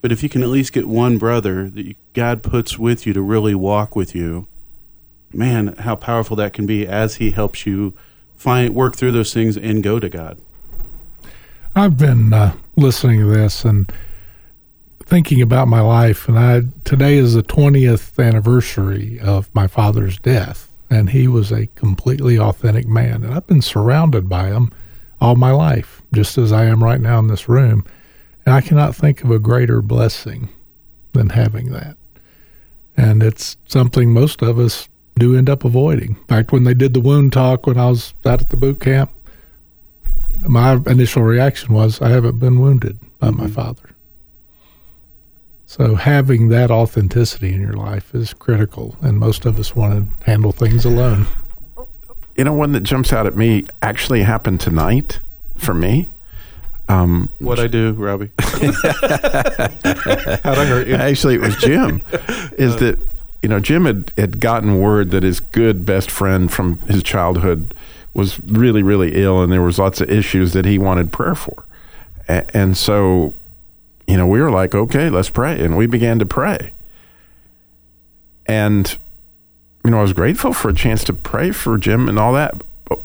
But 0.00 0.12
if 0.12 0.22
you 0.22 0.28
can 0.28 0.42
at 0.42 0.48
least 0.48 0.72
get 0.72 0.86
one 0.86 1.18
brother 1.18 1.68
that 1.70 1.84
you, 1.84 1.94
God 2.12 2.42
puts 2.42 2.78
with 2.78 3.06
you 3.06 3.12
to 3.12 3.22
really 3.22 3.54
walk 3.54 3.96
with 3.96 4.14
you, 4.14 4.46
man, 5.32 5.74
how 5.78 5.96
powerful 5.96 6.36
that 6.36 6.52
can 6.52 6.66
be 6.66 6.86
as 6.86 7.16
He 7.16 7.32
helps 7.32 7.66
you 7.66 7.94
find 8.36 8.74
work 8.74 8.94
through 8.94 9.12
those 9.12 9.34
things 9.34 9.56
and 9.56 9.82
go 9.82 9.98
to 9.98 10.08
God. 10.08 10.38
I've 11.74 11.96
been 11.96 12.32
uh, 12.32 12.56
listening 12.76 13.20
to 13.20 13.26
this 13.26 13.64
and 13.64 13.92
thinking 15.04 15.42
about 15.42 15.68
my 15.68 15.80
life, 15.80 16.28
and 16.28 16.38
I 16.38 16.62
today 16.84 17.16
is 17.16 17.34
the 17.34 17.42
twentieth 17.42 18.18
anniversary 18.18 19.18
of 19.20 19.52
my 19.54 19.66
father's 19.66 20.18
death, 20.18 20.67
and 20.90 21.10
he 21.10 21.28
was 21.28 21.52
a 21.52 21.66
completely 21.68 22.38
authentic 22.38 22.86
man, 22.86 23.24
and 23.24 23.34
I've 23.34 23.46
been 23.46 23.62
surrounded 23.62 24.28
by 24.28 24.48
him 24.48 24.70
all 25.20 25.36
my 25.36 25.50
life, 25.50 26.02
just 26.12 26.38
as 26.38 26.52
I 26.52 26.64
am 26.64 26.82
right 26.82 27.00
now 27.00 27.18
in 27.18 27.26
this 27.26 27.48
room, 27.48 27.84
and 28.46 28.54
I 28.54 28.60
cannot 28.60 28.94
think 28.94 29.22
of 29.22 29.30
a 29.30 29.38
greater 29.38 29.82
blessing 29.82 30.48
than 31.12 31.30
having 31.30 31.72
that, 31.72 31.96
and 32.96 33.22
it's 33.22 33.56
something 33.66 34.12
most 34.12 34.42
of 34.42 34.58
us 34.58 34.88
do 35.18 35.36
end 35.36 35.50
up 35.50 35.64
avoiding. 35.64 36.10
In 36.10 36.24
fact, 36.26 36.52
when 36.52 36.64
they 36.64 36.74
did 36.74 36.94
the 36.94 37.00
wound 37.00 37.32
talk 37.32 37.66
when 37.66 37.78
I 37.78 37.88
was 37.88 38.14
out 38.24 38.40
at 38.40 38.50
the 38.50 38.56
boot 38.56 38.80
camp, 38.80 39.10
my 40.46 40.74
initial 40.86 41.22
reaction 41.22 41.74
was, 41.74 42.00
I 42.00 42.10
haven't 42.10 42.38
been 42.38 42.60
wounded 42.60 42.98
by 43.18 43.30
my 43.30 43.44
mm-hmm. 43.44 43.52
father. 43.52 43.90
So 45.70 45.96
having 45.96 46.48
that 46.48 46.70
authenticity 46.70 47.52
in 47.52 47.60
your 47.60 47.74
life 47.74 48.14
is 48.14 48.32
critical, 48.32 48.96
and 49.02 49.18
most 49.18 49.44
of 49.44 49.58
us 49.58 49.76
want 49.76 50.08
to 50.20 50.26
handle 50.26 50.50
things 50.50 50.86
alone. 50.86 51.26
You 52.36 52.44
know, 52.44 52.54
one 52.54 52.72
that 52.72 52.84
jumps 52.84 53.12
out 53.12 53.26
at 53.26 53.36
me 53.36 53.66
actually 53.82 54.22
happened 54.22 54.60
tonight 54.62 55.20
for 55.56 55.74
me. 55.74 56.08
Um, 56.88 57.28
What 57.38 57.58
I 57.58 57.66
do, 57.66 57.92
Robbie? 57.92 58.30
How'd 58.38 58.62
I 60.56 60.64
hurt 60.64 60.86
you? 60.86 60.94
Actually, 60.94 61.34
it 61.34 61.42
was 61.42 61.54
Jim. 61.56 62.00
is 62.58 62.76
that 62.76 62.98
you 63.42 63.50
know 63.50 63.60
Jim 63.60 63.84
had 63.84 64.10
had 64.16 64.40
gotten 64.40 64.78
word 64.78 65.10
that 65.10 65.22
his 65.22 65.38
good 65.38 65.84
best 65.84 66.10
friend 66.10 66.50
from 66.50 66.80
his 66.88 67.02
childhood 67.02 67.74
was 68.14 68.40
really 68.40 68.82
really 68.82 69.22
ill, 69.22 69.42
and 69.42 69.52
there 69.52 69.60
was 69.60 69.78
lots 69.78 70.00
of 70.00 70.08
issues 70.10 70.54
that 70.54 70.64
he 70.64 70.78
wanted 70.78 71.12
prayer 71.12 71.34
for, 71.34 71.66
A- 72.26 72.56
and 72.56 72.74
so 72.74 73.34
you 74.08 74.16
know 74.16 74.26
we 74.26 74.40
were 74.40 74.50
like, 74.50 74.74
okay, 74.74 75.10
let's 75.10 75.30
pray, 75.30 75.62
and 75.62 75.76
we 75.76 75.86
began 75.86 76.18
to 76.18 76.26
pray, 76.26 76.72
and 78.46 78.98
you 79.84 79.90
know 79.90 79.98
I 79.98 80.02
was 80.02 80.14
grateful 80.14 80.52
for 80.52 80.70
a 80.70 80.74
chance 80.74 81.04
to 81.04 81.12
pray 81.12 81.50
for 81.50 81.76
Jim 81.78 82.08
and 82.08 82.18
all 82.18 82.32
that. 82.32 82.62
But 82.86 83.00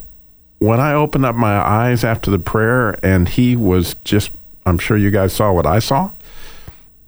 when 0.58 0.80
I 0.80 0.94
opened 0.94 1.26
up 1.26 1.36
my 1.36 1.54
eyes 1.54 2.02
after 2.02 2.30
the 2.30 2.38
prayer, 2.38 2.98
and 3.04 3.28
he 3.28 3.54
was 3.54 3.94
just, 4.02 4.32
I'm 4.64 4.78
sure 4.78 4.96
you 4.96 5.10
guys 5.10 5.34
saw 5.34 5.52
what 5.52 5.66
I 5.66 5.78
saw. 5.78 6.10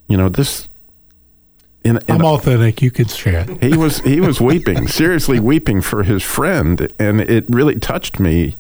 You 0.09 0.19
know 0.19 0.29
this 0.29 0.69
in, 1.87 1.99
in 2.09 2.17
I'm 2.17 2.25
authentic. 2.25 2.83
You 2.83 2.91
can 2.91 3.07
share 3.07 3.49
it. 3.49 3.62
he 3.62 3.76
was 3.76 4.00
he 4.00 4.21
was 4.21 4.41
weeping, 4.41 4.88
seriously 4.88 5.41
weeping 5.41 5.81
for 5.81 6.03
his 6.03 6.23
friend, 6.23 6.93
and 6.99 7.21
it 7.21 7.45
really 7.49 7.79
touched 7.79 8.21
me. 8.21 8.57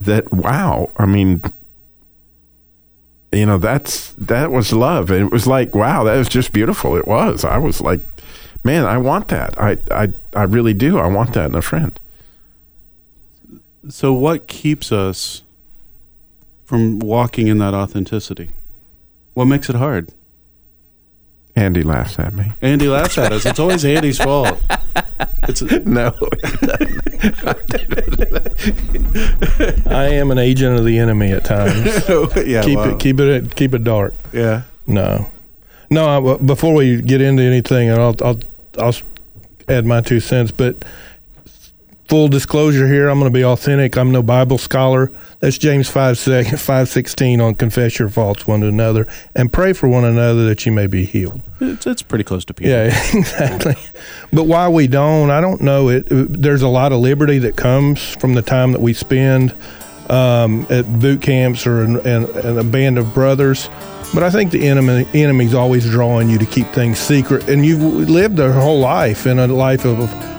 That 0.00 0.32
wow, 0.32 0.90
I 0.96 1.06
mean, 1.06 1.42
you 3.32 3.46
know, 3.46 3.58
that's 3.58 4.12
that 4.14 4.50
was 4.50 4.72
love, 4.72 5.10
and 5.10 5.26
it 5.26 5.32
was 5.32 5.46
like 5.46 5.74
wow, 5.74 6.04
that 6.04 6.16
was 6.16 6.28
just 6.28 6.52
beautiful. 6.52 6.96
It 6.96 7.06
was. 7.06 7.44
I 7.44 7.58
was 7.58 7.80
like, 7.80 8.00
man, 8.62 8.84
I 8.84 8.98
want 8.98 9.28
that. 9.28 9.58
I 9.58 9.78
I 9.90 10.12
I 10.34 10.42
really 10.44 10.74
do. 10.74 10.98
I 10.98 11.06
want 11.06 11.34
that 11.34 11.50
in 11.50 11.54
a 11.54 11.62
friend. 11.62 11.98
So, 13.88 14.12
what 14.12 14.46
keeps 14.46 14.92
us 14.92 15.42
from 16.64 16.98
walking 17.00 17.48
in 17.48 17.58
that 17.58 17.74
authenticity? 17.74 18.50
What 19.34 19.46
makes 19.46 19.68
it 19.68 19.76
hard? 19.76 20.10
Andy 21.54 21.82
laughs 21.82 22.18
at 22.18 22.34
me. 22.34 22.52
Andy 22.62 22.88
laughs 22.88 23.18
at 23.18 23.32
us. 23.32 23.44
It's 23.44 23.58
always 23.58 23.84
Andy's 23.84 24.18
fault. 24.18 24.58
It's 25.48 25.62
No, 25.86 26.14
I 29.86 30.08
am 30.14 30.30
an 30.30 30.38
agent 30.38 30.78
of 30.78 30.84
the 30.84 30.98
enemy 30.98 31.32
at 31.32 31.44
times. 31.44 32.04
Oh, 32.08 32.30
yeah. 32.40 32.62
keep 32.62 32.78
wow. 32.78 32.90
it, 32.90 32.98
keep 32.98 33.20
it, 33.20 33.54
keep 33.54 33.74
it 33.74 33.84
dark. 33.84 34.14
Yeah. 34.32 34.62
No, 34.86 35.28
no. 35.90 36.34
I, 36.34 36.36
before 36.38 36.74
we 36.74 37.00
get 37.02 37.20
into 37.20 37.42
anything, 37.42 37.90
and 37.90 38.00
I'll, 38.00 38.16
I'll, 38.22 38.40
I'll 38.78 38.94
add 39.68 39.84
my 39.84 40.00
two 40.00 40.20
cents. 40.20 40.50
But 40.50 40.84
full 42.12 42.28
disclosure 42.28 42.86
here, 42.86 43.08
I'm 43.08 43.18
going 43.18 43.32
to 43.32 43.34
be 43.34 43.42
authentic. 43.42 43.96
I'm 43.96 44.12
no 44.12 44.22
Bible 44.22 44.58
scholar. 44.58 45.10
That's 45.40 45.56
James 45.56 45.88
five 45.88 46.18
five 46.58 46.90
sixteen 46.90 47.40
on 47.40 47.54
confess 47.54 47.98
your 47.98 48.10
faults 48.10 48.46
one 48.46 48.60
to 48.60 48.68
another 48.68 49.06
and 49.34 49.50
pray 49.50 49.72
for 49.72 49.88
one 49.88 50.04
another 50.04 50.44
that 50.44 50.66
you 50.66 50.72
may 50.72 50.86
be 50.86 51.06
healed. 51.06 51.40
It's, 51.58 51.86
it's 51.86 52.02
pretty 52.02 52.24
close 52.24 52.44
to 52.44 52.52
Peter. 52.52 52.70
Yeah, 52.70 53.02
exactly. 53.14 53.76
But 54.30 54.44
why 54.44 54.68
we 54.68 54.88
don't, 54.88 55.30
I 55.30 55.40
don't 55.40 55.62
know. 55.62 55.88
It 55.88 56.06
there's 56.10 56.60
a 56.60 56.68
lot 56.68 56.92
of 56.92 57.00
liberty 57.00 57.38
that 57.38 57.56
comes 57.56 58.14
from 58.16 58.34
the 58.34 58.42
time 58.42 58.72
that 58.72 58.82
we 58.82 58.92
spend 58.92 59.54
um, 60.10 60.66
at 60.68 60.84
boot 61.00 61.22
camps 61.22 61.66
or 61.66 61.82
in, 61.82 61.98
in, 62.00 62.24
in 62.40 62.58
a 62.58 62.64
band 62.64 62.98
of 62.98 63.14
brothers. 63.14 63.70
But 64.14 64.22
I 64.22 64.30
think 64.30 64.50
the 64.50 64.68
enemy 64.68 65.06
enemy's 65.14 65.54
always 65.54 65.88
drawing 65.88 66.28
you 66.28 66.38
to 66.38 66.46
keep 66.46 66.66
things 66.68 66.98
secret, 66.98 67.48
and 67.48 67.64
you've 67.64 67.80
lived 67.80 68.38
a 68.38 68.52
whole 68.52 68.78
life 68.78 69.26
in 69.26 69.38
a 69.38 69.46
life 69.46 69.84
of 69.86 69.98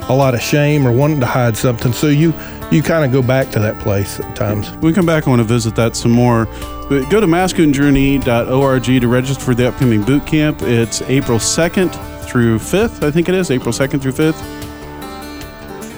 a 0.09 0.13
lot 0.13 0.35
of 0.35 0.41
shame 0.41 0.85
or 0.85 0.91
wanting 0.91 1.19
to 1.21 1.25
hide 1.25 1.57
something. 1.57 1.91
So 1.93 2.07
you 2.07 2.33
you 2.71 2.83
kind 2.83 3.03
of 3.05 3.11
go 3.11 3.21
back 3.21 3.49
to 3.51 3.59
that 3.59 3.79
place 3.79 4.19
at 4.19 4.35
times. 4.35 4.71
We 4.77 4.93
come 4.93 5.05
back, 5.05 5.27
I 5.27 5.29
want 5.29 5.39
to 5.41 5.43
visit 5.43 5.75
that 5.75 5.95
some 5.95 6.11
more. 6.11 6.45
But 6.89 7.09
go 7.09 7.19
to 7.19 7.27
masculinejourney.org 7.27 8.83
to 8.83 9.07
register 9.07 9.43
for 9.43 9.55
the 9.55 9.67
upcoming 9.67 10.03
boot 10.03 10.25
camp. 10.27 10.61
It's 10.61 11.01
April 11.03 11.39
2nd 11.39 12.23
through 12.25 12.59
5th, 12.59 13.03
I 13.03 13.11
think 13.11 13.29
it 13.29 13.35
is, 13.35 13.51
April 13.51 13.71
2nd 13.71 14.01
through 14.01 14.11
5th. 14.11 14.72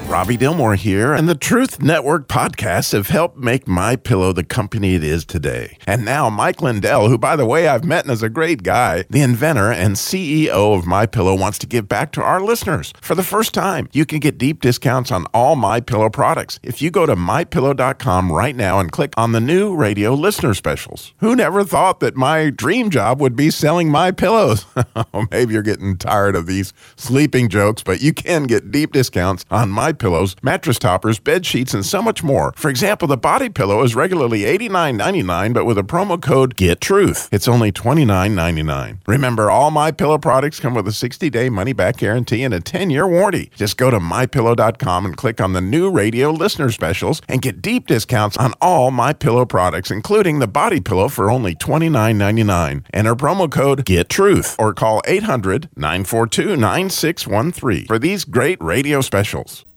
Robbie 0.07 0.37
Dilmore 0.37 0.77
here, 0.77 1.13
and 1.13 1.27
the 1.27 1.35
Truth 1.35 1.81
Network 1.81 2.27
podcasts 2.27 2.93
have 2.93 3.07
helped 3.07 3.37
make 3.37 3.67
My 3.67 3.95
Pillow 3.95 4.31
the 4.33 4.43
company 4.43 4.93
it 4.93 5.03
is 5.03 5.25
today. 5.25 5.77
And 5.87 6.05
now 6.05 6.29
Mike 6.29 6.61
Lindell, 6.61 7.09
who 7.09 7.17
by 7.17 7.35
the 7.35 7.45
way 7.45 7.67
I've 7.67 7.83
met 7.83 8.05
and 8.05 8.13
is 8.13 8.21
a 8.21 8.29
great 8.29 8.61
guy, 8.61 9.05
the 9.09 9.21
inventor 9.21 9.71
and 9.71 9.95
CEO 9.95 10.77
of 10.77 10.85
My 10.85 11.07
Pillow, 11.07 11.35
wants 11.35 11.57
to 11.59 11.67
give 11.67 11.89
back 11.89 12.11
to 12.13 12.21
our 12.21 12.39
listeners. 12.39 12.93
For 13.01 13.15
the 13.15 13.23
first 13.23 13.53
time, 13.53 13.89
you 13.93 14.05
can 14.05 14.19
get 14.19 14.37
deep 14.37 14.61
discounts 14.61 15.11
on 15.11 15.25
all 15.33 15.55
My 15.55 15.81
Pillow 15.81 16.09
products 16.09 16.59
if 16.61 16.83
you 16.83 16.91
go 16.91 17.07
to 17.07 17.15
mypillow.com 17.15 18.31
right 18.31 18.55
now 18.55 18.79
and 18.79 18.91
click 18.91 19.13
on 19.17 19.31
the 19.31 19.41
new 19.41 19.75
radio 19.75 20.13
listener 20.13 20.53
specials. 20.53 21.13
Who 21.17 21.35
never 21.35 21.63
thought 21.63 21.99
that 22.01 22.15
my 22.15 22.51
dream 22.51 22.91
job 22.91 23.19
would 23.19 23.35
be 23.35 23.49
selling 23.49 23.89
my 23.89 24.11
pillows? 24.11 24.67
Maybe 25.31 25.53
you're 25.53 25.63
getting 25.63 25.97
tired 25.97 26.35
of 26.35 26.45
these 26.45 26.73
sleeping 26.95 27.49
jokes, 27.49 27.81
but 27.81 28.01
you 28.01 28.13
can 28.13 28.43
get 28.43 28.71
deep 28.71 28.93
discounts 28.93 29.45
on 29.49 29.71
my 29.71 29.94
pillows, 29.95 30.35
mattress 30.41 30.77
toppers, 30.77 31.19
bed 31.19 31.45
sheets, 31.45 31.73
and 31.73 31.85
so 31.85 32.01
much 32.01 32.23
more. 32.23 32.53
For 32.55 32.69
example, 32.69 33.07
the 33.07 33.17
body 33.17 33.49
pillow 33.49 33.83
is 33.83 33.95
regularly 33.95 34.41
$89.99, 34.41 35.53
but 35.53 35.65
with 35.65 35.77
a 35.77 35.83
promo 35.83 36.21
code 36.21 36.55
GETTRUTH, 36.55 37.29
it's 37.31 37.47
only 37.47 37.71
$29.99. 37.71 38.99
Remember, 39.07 39.49
all 39.49 39.71
my 39.71 39.91
pillow 39.91 40.17
products 40.17 40.59
come 40.59 40.73
with 40.73 40.87
a 40.87 40.91
60-day 40.91 41.49
money-back 41.49 41.97
guarantee 41.97 42.43
and 42.43 42.53
a 42.53 42.59
10-year 42.59 43.07
warranty. 43.07 43.51
Just 43.55 43.77
go 43.77 43.89
to 43.89 43.99
mypillow.com 43.99 45.05
and 45.05 45.17
click 45.17 45.41
on 45.41 45.53
the 45.53 45.61
new 45.61 45.89
radio 45.89 46.31
listener 46.31 46.71
specials 46.71 47.21
and 47.27 47.41
get 47.41 47.61
deep 47.61 47.87
discounts 47.87 48.37
on 48.37 48.53
all 48.61 48.91
my 48.91 49.13
pillow 49.13 49.45
products, 49.45 49.91
including 49.91 50.39
the 50.39 50.47
body 50.47 50.81
pillow 50.81 51.07
for 51.07 51.31
only 51.31 51.55
$29.99. 51.55 52.83
Enter 52.93 53.15
promo 53.15 53.51
code 53.51 53.85
GETTRUTH 53.85 54.55
or 54.59 54.73
call 54.73 55.01
800-942-9613 55.03 57.87
for 57.87 57.99
these 57.99 58.25
great 58.25 58.61
radio 58.61 59.01
specials. 59.01 59.63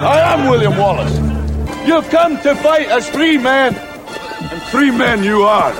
I 0.00 0.20
am 0.20 0.48
William 0.48 0.76
Wallace. 0.76 1.12
You've 1.84 2.08
come 2.10 2.40
to 2.42 2.54
fight 2.54 2.86
as 2.88 3.08
free 3.08 3.36
men, 3.36 3.74
and 3.74 4.62
free 4.70 4.92
men 4.92 5.24
you 5.24 5.42
are. 5.42 5.72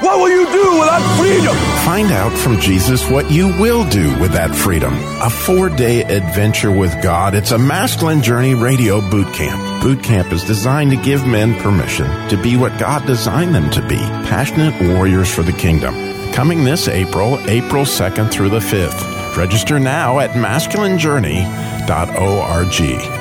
What 0.00 0.20
will 0.20 0.30
you 0.30 0.46
do 0.46 0.78
without 0.78 1.02
freedom? 1.18 1.54
Find 1.84 2.10
out 2.10 2.32
from 2.38 2.58
Jesus 2.60 3.06
what 3.10 3.30
you 3.30 3.48
will 3.60 3.86
do 3.90 4.18
with 4.20 4.32
that 4.32 4.54
freedom. 4.54 4.94
A 5.20 5.28
four 5.28 5.68
day 5.68 6.00
adventure 6.02 6.72
with 6.72 6.96
God. 7.02 7.34
It's 7.34 7.50
a 7.50 7.58
masculine 7.58 8.22
journey 8.22 8.54
radio 8.54 9.02
boot 9.10 9.30
camp. 9.34 9.82
Boot 9.82 10.02
camp 10.02 10.32
is 10.32 10.44
designed 10.44 10.92
to 10.92 10.96
give 11.02 11.26
men 11.26 11.54
permission 11.60 12.06
to 12.30 12.38
be 12.42 12.56
what 12.56 12.78
God 12.78 13.04
designed 13.06 13.54
them 13.54 13.68
to 13.72 13.82
be 13.86 13.98
passionate 14.30 14.80
warriors 14.94 15.30
for 15.30 15.42
the 15.42 15.52
kingdom. 15.52 15.94
coming 16.32 16.64
this 16.64 16.88
April, 16.88 17.38
April 17.50 17.84
2nd 17.84 18.30
through 18.30 18.48
the 18.48 18.60
5th. 18.60 19.36
Register 19.36 19.78
now 19.78 20.20
at 20.20 20.30
masculinejourney.org. 20.30 23.17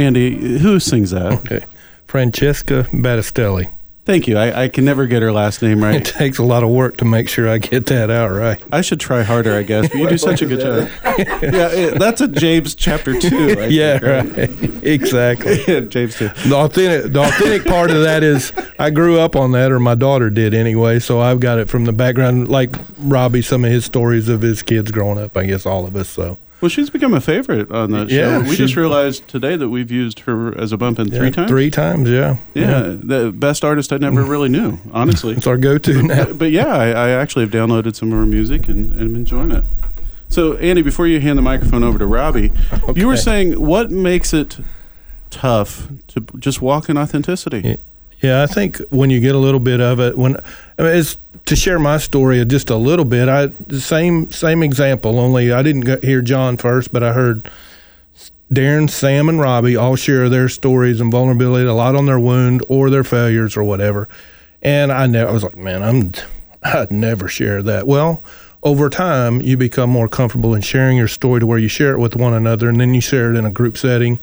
Andy, 0.00 0.58
who 0.58 0.80
sings 0.80 1.10
that? 1.10 1.32
Okay. 1.32 1.64
Francesca 2.06 2.86
Battistelli. 2.90 3.70
Thank 4.06 4.26
you. 4.26 4.38
I, 4.38 4.64
I 4.64 4.68
can 4.68 4.84
never 4.86 5.06
get 5.06 5.22
her 5.22 5.30
last 5.30 5.60
name 5.62 5.84
right. 5.84 5.96
It 6.00 6.04
takes 6.06 6.38
a 6.38 6.42
lot 6.42 6.64
of 6.64 6.70
work 6.70 6.96
to 6.96 7.04
make 7.04 7.28
sure 7.28 7.48
I 7.48 7.58
get 7.58 7.86
that 7.86 8.10
out 8.10 8.30
right. 8.30 8.60
I 8.72 8.80
should 8.80 8.98
try 8.98 9.22
harder, 9.22 9.54
I 9.54 9.62
guess. 9.62 9.88
But 9.88 9.98
you 9.98 10.08
do 10.08 10.18
such 10.18 10.42
a 10.42 10.46
good 10.46 10.60
job. 10.60 10.88
Yeah, 11.42 11.68
it, 11.70 11.98
that's 11.98 12.20
a 12.20 12.28
James 12.28 12.74
chapter 12.74 13.18
two. 13.18 13.56
I 13.58 13.66
yeah, 13.66 14.22
think, 14.22 14.74
right. 14.74 14.84
exactly. 14.84 15.62
Yeah, 15.68 15.80
James 15.80 16.16
two. 16.16 16.28
The 16.28 16.56
authentic, 16.56 17.12
the 17.12 17.20
authentic 17.20 17.66
part 17.66 17.90
of 17.90 18.02
that 18.02 18.22
is 18.22 18.52
I 18.78 18.90
grew 18.90 19.20
up 19.20 19.36
on 19.36 19.52
that, 19.52 19.70
or 19.70 19.78
my 19.78 19.94
daughter 19.94 20.30
did 20.30 20.54
anyway. 20.54 20.98
So 20.98 21.20
I've 21.20 21.40
got 21.40 21.58
it 21.58 21.68
from 21.68 21.84
the 21.84 21.92
background, 21.92 22.48
like 22.48 22.74
Robbie, 22.98 23.42
some 23.42 23.64
of 23.64 23.70
his 23.70 23.84
stories 23.84 24.28
of 24.28 24.40
his 24.40 24.62
kids 24.62 24.90
growing 24.90 25.18
up. 25.18 25.36
I 25.36 25.44
guess 25.44 25.66
all 25.66 25.86
of 25.86 25.94
us. 25.94 26.08
So 26.08 26.38
Well, 26.60 26.68
she's 26.68 26.90
become 26.90 27.14
a 27.14 27.20
favorite 27.20 27.70
on 27.70 27.90
the 27.90 28.06
Yeah, 28.08 28.42
show. 28.42 28.48
We 28.48 28.50
she- 28.50 28.56
just 28.58 28.76
realized 28.76 29.26
today 29.28 29.56
that 29.56 29.68
we've 29.70 29.90
used 29.90 30.20
her 30.20 30.56
as 30.60 30.72
a 30.72 30.76
bump 30.76 30.98
in 30.98 31.10
three 31.10 31.30
times. 31.30 31.48
Three 31.50 31.70
times, 31.70 32.08
yeah. 32.10 32.36
Yeah, 32.54 32.96
the 33.02 33.32
best 33.34 33.64
artist 33.64 33.92
I 33.92 33.96
never 33.96 34.22
really 34.22 34.48
knew, 34.50 34.78
honestly. 34.92 35.34
It's 35.34 35.46
our 35.46 35.56
go-to 35.56 36.02
now. 36.02 36.32
but 36.32 36.50
yeah, 36.50 36.66
I, 36.66 36.88
I 36.90 37.08
actually 37.10 37.44
have 37.46 37.52
downloaded 37.52 37.96
some 37.96 38.12
of 38.12 38.18
her 38.18 38.26
music 38.26 38.68
and, 38.68 38.92
and 38.92 39.00
I'm 39.02 39.16
enjoying 39.16 39.52
it. 39.52 39.64
So, 40.28 40.56
Andy, 40.58 40.82
before 40.82 41.06
you 41.06 41.18
hand 41.20 41.38
the 41.38 41.42
microphone 41.42 41.82
over 41.82 41.98
to 41.98 42.06
Robbie, 42.06 42.52
you 42.94 43.06
were 43.08 43.16
saying 43.16 43.58
what 43.60 43.90
makes 43.90 44.32
it 44.32 44.58
tough 45.30 45.88
to 46.08 46.20
just 46.38 46.60
walk 46.60 46.88
in 46.88 46.96
authenticity? 46.98 47.78
Yeah, 48.20 48.42
I 48.42 48.46
think 48.46 48.76
when 48.90 49.10
you 49.10 49.18
get 49.20 49.34
a 49.34 49.38
little 49.38 49.60
bit 49.60 49.80
of 49.80 49.98
it, 49.98 50.16
when 50.18 50.36
I 50.78 50.82
mean, 50.82 50.96
it's 50.96 51.16
to 51.46 51.56
share 51.56 51.78
my 51.78 51.98
story 51.98 52.44
just 52.44 52.70
a 52.70 52.76
little 52.76 53.04
bit. 53.04 53.28
I 53.28 53.50
same 53.76 54.30
same 54.30 54.62
example, 54.62 55.18
only 55.18 55.52
I 55.52 55.62
didn't 55.62 56.04
hear 56.04 56.22
John 56.22 56.56
first, 56.56 56.92
but 56.92 57.02
I 57.02 57.12
heard 57.12 57.50
Darren, 58.52 58.90
Sam, 58.90 59.28
and 59.28 59.38
Robbie 59.40 59.76
all 59.76 59.96
share 59.96 60.28
their 60.28 60.48
stories 60.48 61.00
and 61.00 61.12
vulnerability, 61.12 61.66
a 61.66 61.72
lot 61.72 61.94
on 61.94 62.06
their 62.06 62.18
wound 62.18 62.64
or 62.68 62.90
their 62.90 63.04
failures 63.04 63.56
or 63.56 63.62
whatever. 63.62 64.08
And 64.60 64.90
I 64.90 65.06
know 65.06 65.26
I 65.26 65.30
was 65.30 65.44
like, 65.44 65.56
man, 65.56 65.82
I'm 65.82 66.12
I'd 66.62 66.90
never 66.90 67.28
share 67.28 67.62
that. 67.62 67.86
Well, 67.86 68.22
over 68.62 68.90
time, 68.90 69.40
you 69.40 69.56
become 69.56 69.88
more 69.88 70.08
comfortable 70.08 70.54
in 70.54 70.62
sharing 70.62 70.96
your 70.96 71.08
story 71.08 71.40
to 71.40 71.46
where 71.46 71.58
you 71.58 71.68
share 71.68 71.92
it 71.94 71.98
with 71.98 72.16
one 72.16 72.34
another, 72.34 72.68
and 72.68 72.80
then 72.80 72.92
you 72.92 73.00
share 73.00 73.32
it 73.32 73.38
in 73.38 73.46
a 73.46 73.50
group 73.50 73.78
setting, 73.78 74.18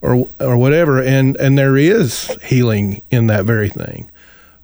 or 0.00 0.28
or 0.38 0.56
whatever. 0.56 1.02
And 1.02 1.36
and 1.38 1.58
there 1.58 1.76
is 1.76 2.36
healing 2.42 3.02
in 3.10 3.26
that 3.26 3.44
very 3.44 3.68
thing. 3.68 4.10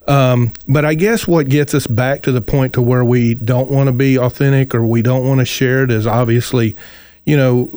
Um, 0.07 0.53
but 0.69 0.85
I 0.85 0.95
guess 0.95 1.27
what 1.27 1.49
gets 1.49 1.75
us 1.75 1.87
back 1.87 2.23
to 2.23 2.33
the 2.33 2.41
point 2.41 2.75
to 2.75 2.83
where 2.83 3.05
we 3.05 3.35
don't 3.35 3.71
want 3.71 3.89
to 3.89 3.93
be 3.93 4.19
authentic 4.19 4.75
or 4.75 4.87
we 4.87 5.03
don't 5.03 5.27
want 5.27 5.41
to 5.41 5.45
share 5.45 5.83
it 5.83 5.91
is 5.91 6.07
obviously, 6.07 6.77
you 7.25 7.37
know, 7.37 7.71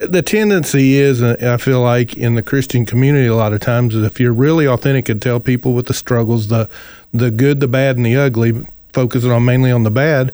the 0.00 0.22
tendency 0.22 0.94
is, 0.94 1.22
uh, 1.22 1.36
I 1.40 1.56
feel 1.56 1.80
like 1.80 2.16
in 2.16 2.34
the 2.34 2.42
Christian 2.42 2.84
community, 2.84 3.26
a 3.26 3.34
lot 3.34 3.52
of 3.52 3.60
times, 3.60 3.94
is 3.94 4.04
if 4.04 4.20
you're 4.20 4.32
really 4.32 4.66
authentic 4.66 5.08
and 5.08 5.22
tell 5.22 5.40
people 5.40 5.72
with 5.72 5.86
the 5.86 5.94
struggles, 5.94 6.48
the 6.48 6.68
the 7.14 7.30
good, 7.30 7.60
the 7.60 7.68
bad, 7.68 7.96
and 7.96 8.06
the 8.06 8.16
ugly, 8.16 8.66
focusing 8.92 9.30
on 9.30 9.44
mainly 9.44 9.70
on 9.70 9.82
the 9.82 9.90
bad, 9.90 10.32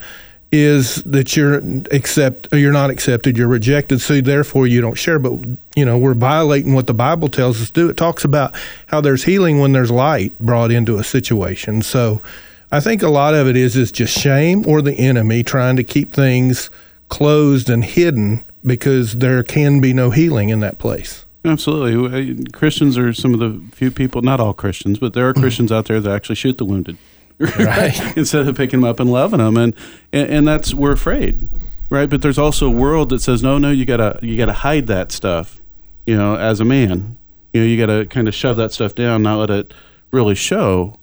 is 0.51 1.03
that 1.05 1.37
you're 1.37 1.63
accept 1.91 2.49
you're 2.53 2.73
not 2.73 2.91
accepted, 2.91 3.37
you're 3.37 3.49
rejected, 3.49 4.01
so 4.01 4.21
therefore 4.21 4.67
you 4.67 4.81
don't 4.81 4.97
share. 4.97 5.19
But 5.19 5.33
you 5.77 5.85
know, 5.85 5.99
we're 5.99 6.15
violating 6.15 6.75
what 6.75 6.87
the 6.87 6.95
Bible 6.95 7.29
tells 7.29 7.61
us 7.61 7.69
to 7.69 7.73
do. 7.73 7.89
It 7.91 7.97
talks 7.97 8.25
about 8.25 8.55
how 8.87 9.01
there's 9.01 9.25
healing 9.25 9.61
when 9.61 9.73
there's 9.73 9.91
light 9.91 10.39
brought 10.39 10.71
into 10.71 10.97
a 10.97 11.05
situation. 11.05 11.83
So 11.83 12.23
I 12.73 12.81
think 12.81 13.03
a 13.03 13.09
lot 13.09 13.35
of 13.35 13.47
it 13.47 13.57
is 13.57 13.77
is 13.77 13.93
just 13.93 14.19
shame 14.19 14.65
or 14.67 14.81
the 14.81 14.95
enemy 14.95 15.43
trying 15.43 15.77
to 15.77 15.85
keep 15.85 16.13
things 16.13 16.71
closed 17.09 17.69
and 17.69 17.85
hidden 17.85 18.45
because 18.65 19.15
there 19.15 19.43
can 19.43 19.81
be 19.81 19.93
no 19.93 20.11
healing 20.11 20.49
in 20.49 20.61
that 20.61 20.79
place. 20.79 21.25
Absolutely. 21.45 22.45
Christians 22.53 22.99
are 22.99 23.13
some 23.13 23.33
of 23.33 23.41
the 23.41 23.63
few 23.73 23.91
people, 23.91 24.23
not 24.23 24.41
all 24.41 24.53
Christians, 24.53 24.99
but 24.99 25.15
there 25.15 25.29
are 25.29 25.35
Christians 25.35 25.71
out 25.73 25.87
there 25.87 26.01
that 26.01 26.11
actually 26.11 26.35
shoot 26.35 26.59
the 26.59 26.65
wounded. 26.65 26.99
Right. 27.39 27.99
Instead 28.17 28.49
of 28.49 28.57
picking 28.57 28.81
them 28.81 28.89
up 28.89 29.01
and 29.01 29.11
loving 29.11 29.39
them. 29.39 29.57
And, 29.57 29.75
and, 30.13 30.31
and 30.31 30.49
that's, 30.49 30.75
we're 30.75 30.93
afraid. 30.93 31.49
Right. 31.91 32.11
But 32.11 32.23
there's 32.23 32.39
also 32.39 32.67
a 32.67 32.71
world 32.71 33.09
that 33.11 33.21
says, 33.21 33.43
no, 33.43 33.59
no, 33.59 33.71
you 33.71 33.85
gotta, 33.85 34.19
you 34.23 34.37
gotta 34.37 34.53
hide 34.53 34.87
that 34.89 35.13
stuff, 35.13 35.61
you 36.07 36.17
know, 36.17 36.37
as 36.37 36.61
a 36.61 36.65
man. 36.65 37.17
You 37.53 37.61
know, 37.61 37.67
you 37.67 37.79
gotta 37.79 38.07
kind 38.07 38.29
of 38.29 38.35
shove 38.35 38.57
that 38.57 38.73
stuff 38.73 38.95
down, 38.95 39.23
not 39.23 39.39
let 39.39 39.51
it 39.51 39.75
really 40.11 40.35
show. 40.35 40.99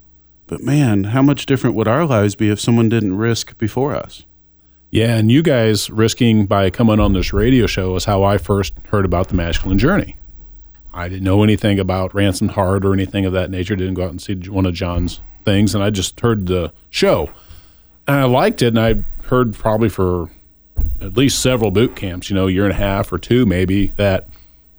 But 0.47 0.61
man, 0.61 1.05
how 1.05 1.23
much 1.23 1.45
different 1.45 1.75
would 1.75 1.87
our 1.87 2.05
lives 2.05 2.35
be 2.35 2.49
if 2.49 2.59
someone 2.59 2.89
didn't 2.89 3.17
risk 3.17 3.57
before 3.57 3.95
us? 3.95 4.25
Yeah, 4.91 5.17
and 5.17 5.31
you 5.31 5.41
guys 5.41 5.89
risking 5.89 6.45
by 6.45 6.69
coming 6.69 6.99
on 6.99 7.13
this 7.13 7.33
radio 7.33 7.65
show 7.67 7.95
is 7.95 8.05
how 8.05 8.23
I 8.23 8.37
first 8.37 8.73
heard 8.89 9.03
about 9.03 9.29
the 9.29 9.35
masculine 9.35 9.79
journey. 9.79 10.17
I 10.93 11.09
didn't 11.09 11.25
know 11.25 11.43
anything 11.43 11.79
about 11.79 12.13
Ransomed 12.15 12.51
Heart 12.51 12.85
or 12.85 12.93
anything 12.93 13.25
of 13.25 13.33
that 13.33 13.49
nature. 13.49 13.75
Didn't 13.75 13.95
go 13.95 14.05
out 14.05 14.11
and 14.11 14.21
see 14.21 14.35
one 14.35 14.65
of 14.65 14.73
John's 14.73 15.19
things, 15.45 15.75
and 15.75 15.83
I 15.83 15.89
just 15.89 16.19
heard 16.19 16.47
the 16.47 16.73
show, 16.89 17.29
and 18.07 18.17
I 18.17 18.25
liked 18.25 18.61
it. 18.61 18.75
And 18.75 18.79
I 18.79 19.03
heard 19.27 19.53
probably 19.53 19.89
for 19.89 20.29
at 21.01 21.15
least 21.15 21.41
several 21.41 21.71
boot 21.71 21.95
camps, 21.95 22.29
you 22.29 22.35
know, 22.35 22.47
a 22.47 22.51
year 22.51 22.65
and 22.65 22.73
a 22.73 22.77
half 22.77 23.11
or 23.11 23.17
two 23.17 23.45
maybe, 23.45 23.87
that 23.95 24.27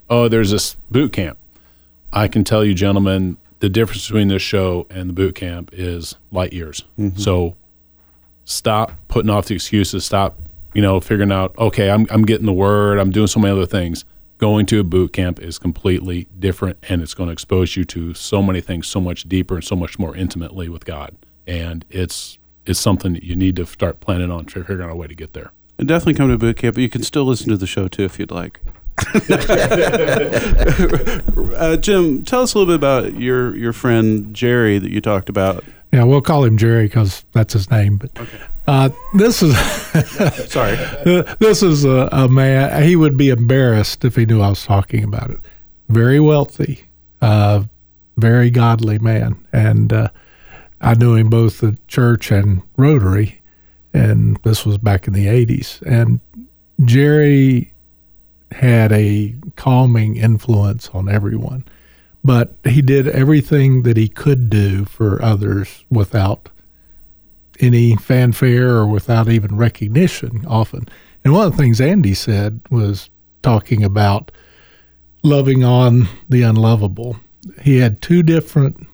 oh, 0.09 0.29
there's 0.29 0.51
this 0.51 0.77
boot 0.91 1.13
camp. 1.13 1.39
I 2.13 2.29
can 2.29 2.45
tell 2.45 2.65
you, 2.65 2.75
gentlemen, 2.75 3.37
the 3.61 3.69
difference 3.69 4.07
between 4.07 4.29
this 4.29 4.43
show 4.43 4.87
and 4.91 5.09
the 5.09 5.15
boot 5.15 5.35
camp 5.35 5.71
is 5.73 6.17
light 6.31 6.53
years. 6.53 6.85
Mm-hmm. 6.99 7.19
So 7.19 7.57
stop 8.45 8.93
putting 9.09 9.31
off 9.31 9.47
the 9.47 9.55
excuses. 9.55 10.05
Stop, 10.05 10.39
you 10.75 10.83
know, 10.83 11.01
figuring 11.01 11.33
out, 11.33 11.57
okay, 11.59 11.91
I'm, 11.91 12.07
I'm 12.11 12.25
getting 12.25 12.47
the 12.47 12.53
word. 12.53 12.99
I'm 12.99 13.11
doing 13.11 13.27
so 13.27 13.41
many 13.41 13.53
other 13.53 13.67
things. 13.67 14.05
Going 14.39 14.67
to 14.67 14.81
a 14.81 14.85
boot 14.85 15.13
camp 15.13 15.41
is 15.41 15.59
completely 15.59 16.29
different 16.39 16.79
and 16.89 17.03
it's 17.03 17.15
going 17.15 17.29
to 17.29 17.33
expose 17.33 17.77
you 17.77 17.85
to 17.87 18.13
so 18.13 18.43
many 18.43 18.61
things 18.61 18.87
so 18.87 19.01
much 19.01 19.29
deeper 19.29 19.55
and 19.55 19.65
so 19.65 19.77
much 19.77 19.99
more 19.99 20.15
intimately 20.15 20.69
with 20.69 20.85
God. 20.85 21.17
And 21.47 21.85
it's, 21.89 22.39
it's 22.67 22.79
something 22.79 23.15
that 23.15 23.23
you 23.23 23.35
need 23.35 23.57
to 23.57 23.65
start 23.65 24.01
planning 24.01 24.31
on 24.31 24.47
figuring 24.47 24.83
out 24.83 24.91
a 24.91 24.95
way 24.95 25.07
to 25.07 25.15
get 25.15 25.33
there. 25.33 25.53
And 25.79 25.89
definitely 25.89 26.15
come 26.15 26.29
to 26.29 26.39
boot 26.39 26.59
camp, 26.59 26.75
but 26.75 26.83
you 26.83 26.89
can 26.89 27.03
still 27.03 27.25
listen 27.25 27.49
to 27.51 27.57
the 27.57 27.67
show 27.67 27.89
too 27.89 28.05
if 28.05 28.19
you'd 28.19 28.31
like. 28.31 28.61
uh, 31.57 31.77
Jim, 31.77 32.25
tell 32.25 32.43
us 32.43 32.55
a 32.55 32.59
little 32.59 32.67
bit 32.67 32.77
about 32.77 33.19
your 33.19 33.55
your 33.55 33.75
friend 33.75 34.35
Jerry 34.35 34.79
that 34.79 34.91
you 34.91 35.03
talked 35.03 35.29
about. 35.29 35.65
Yeah, 35.93 36.05
we'll 36.05 36.23
call 36.23 36.45
him 36.45 36.57
Jerry 36.57 36.87
because 36.87 37.25
that's 37.33 37.53
his 37.53 37.71
name. 37.71 37.99
But 37.99 38.11
uh, 38.67 38.91
this 39.15 39.43
is 39.43 39.57
sorry. 40.51 40.77
this 41.39 41.63
is 41.63 41.85
a, 41.85 42.09
a 42.13 42.29
man. 42.29 42.83
He 42.83 42.97
would 42.97 43.17
be 43.17 43.31
embarrassed 43.31 44.05
if 44.05 44.17
he 44.17 44.27
knew 44.27 44.41
I 44.41 44.49
was 44.49 44.65
talking 44.65 45.05
about 45.05 45.31
it. 45.31 45.39
Very 45.89 46.21
wealthy, 46.21 46.89
uh, 47.21 47.65
very 48.17 48.51
godly 48.51 48.99
man, 48.99 49.45
and 49.53 49.93
uh, 49.93 50.09
I 50.81 50.95
knew 50.95 51.15
him 51.15 51.31
both 51.31 51.63
at 51.63 51.87
church 51.87 52.31
and 52.31 52.63
Rotary, 52.77 53.41
and 53.95 54.39
this 54.43 54.67
was 54.67 54.79
back 54.79 55.07
in 55.07 55.13
the 55.13 55.27
'80s. 55.27 55.81
And 55.83 56.21
Jerry 56.85 57.73
had 58.53 58.93
a 58.93 59.35
calming 59.57 60.17
influence 60.17 60.89
on 60.91 61.09
everyone 61.09 61.65
but 62.27 62.57
he 62.65 62.83
did 62.83 63.07
everything 63.07 63.85
that 63.85 63.97
he 63.97 64.09
could 64.09 64.51
do 64.51 64.85
for 64.85 65.23
others 65.23 65.85
without 65.91 66.49
any 67.61 67.97
fanfare 67.97 68.71
or 68.71 68.87
without 68.87 69.29
even 69.29 69.57
recognition 69.57 70.45
often. 70.47 70.89
And 71.25 71.33
one 71.33 71.47
of 71.47 71.53
the 71.53 71.59
things 71.59 71.81
Andy 71.81 72.15
said 72.15 72.61
was 72.71 73.11
talking 73.43 73.83
about 73.83 74.31
loving 75.23 75.65
on 75.65 76.09
the 76.29 76.43
unlovable. 76.43 77.17
He 77.63 77.79
had 77.79 78.01
two 78.01 78.23
different 78.23 78.87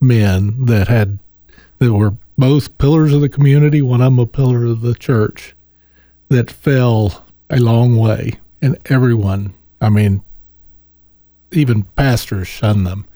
men 0.00 0.64
that 0.66 0.88
had 0.88 1.18
that 1.78 1.92
were 1.92 2.14
both 2.36 2.76
pillars 2.78 3.12
of 3.12 3.20
the 3.20 3.28
community, 3.28 3.82
one 3.82 4.00
of 4.00 4.06
them 4.06 4.18
a 4.18 4.26
pillar 4.26 4.64
of 4.64 4.80
the 4.80 4.94
church, 4.94 5.54
that 6.28 6.50
fell 6.50 7.24
a 7.50 7.58
long 7.58 7.96
way. 7.96 8.34
And 8.60 8.78
everyone, 8.86 9.54
I 9.80 9.88
mean, 9.88 10.22
even 11.52 11.84
pastors 11.84 12.48
shun 12.48 12.84
them. 12.84 13.06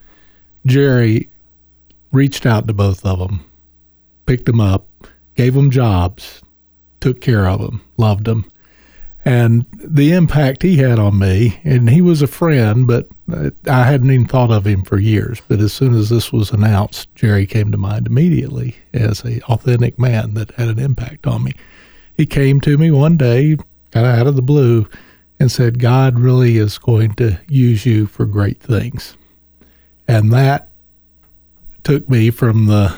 Jerry 0.65 1.29
reached 2.13 2.47
out 2.47 2.67
to 2.67 2.73
both 2.73 3.05
of 3.05 3.19
them, 3.19 3.45
picked 4.27 4.47
them 4.47 4.61
up, 4.61 4.87
gave 5.43 5.55
them 5.55 5.71
jobs, 5.73 6.41
took 7.01 7.21
care 7.21 7.49
of 7.49 7.61
them, 7.61 7.81
loved 7.97 8.27
them, 8.27 8.45
and 9.25 9.67
the 9.75 10.13
impact 10.13 10.63
he 10.63 10.77
had 10.77 11.01
on 11.01 11.19
me. 11.19 11.59
And 11.65 11.91
he 11.91 12.01
was 12.01 12.23
a 12.23 12.29
friend, 12.29 12.87
but 12.87 13.09
I 13.69 13.83
hadn't 13.85 14.13
even 14.13 14.29
thought 14.29 14.53
of 14.53 14.67
him 14.69 14.85
for 14.85 15.01
years. 15.01 15.43
But 15.49 15.59
as 15.59 15.73
soon 15.73 15.95
as 15.97 16.11
this 16.11 16.33
was 16.33 16.53
announced, 16.53 17.13
Jerry 17.17 17.45
came 17.45 17.73
to 17.73 17.77
mind 17.79 18.07
immediately 18.07 18.77
as 18.93 19.25
a 19.25 19.41
authentic 19.43 19.99
man 19.99 20.35
that 20.35 20.53
had 20.53 20.69
an 20.69 20.79
impact 20.79 21.27
on 21.27 21.43
me. 21.43 21.55
He 22.17 22.25
came 22.25 22.61
to 22.61 22.79
me 22.79 22.93
one 22.93 23.17
day, 23.17 23.57
kind 23.91 24.07
of 24.07 24.15
out 24.15 24.29
of 24.29 24.37
the 24.37 24.43
blue, 24.43 24.87
and 25.41 25.51
said, 25.51 25.81
"God 25.81 26.21
really 26.21 26.57
is 26.57 26.79
going 26.79 27.15
to 27.15 27.41
use 27.49 27.85
you 27.85 28.07
for 28.07 28.27
great 28.27 28.61
things," 28.61 29.17
and 30.07 30.33
that 30.33 30.69
took 31.83 32.09
me 32.09 32.31
from 32.31 32.67
the, 32.67 32.95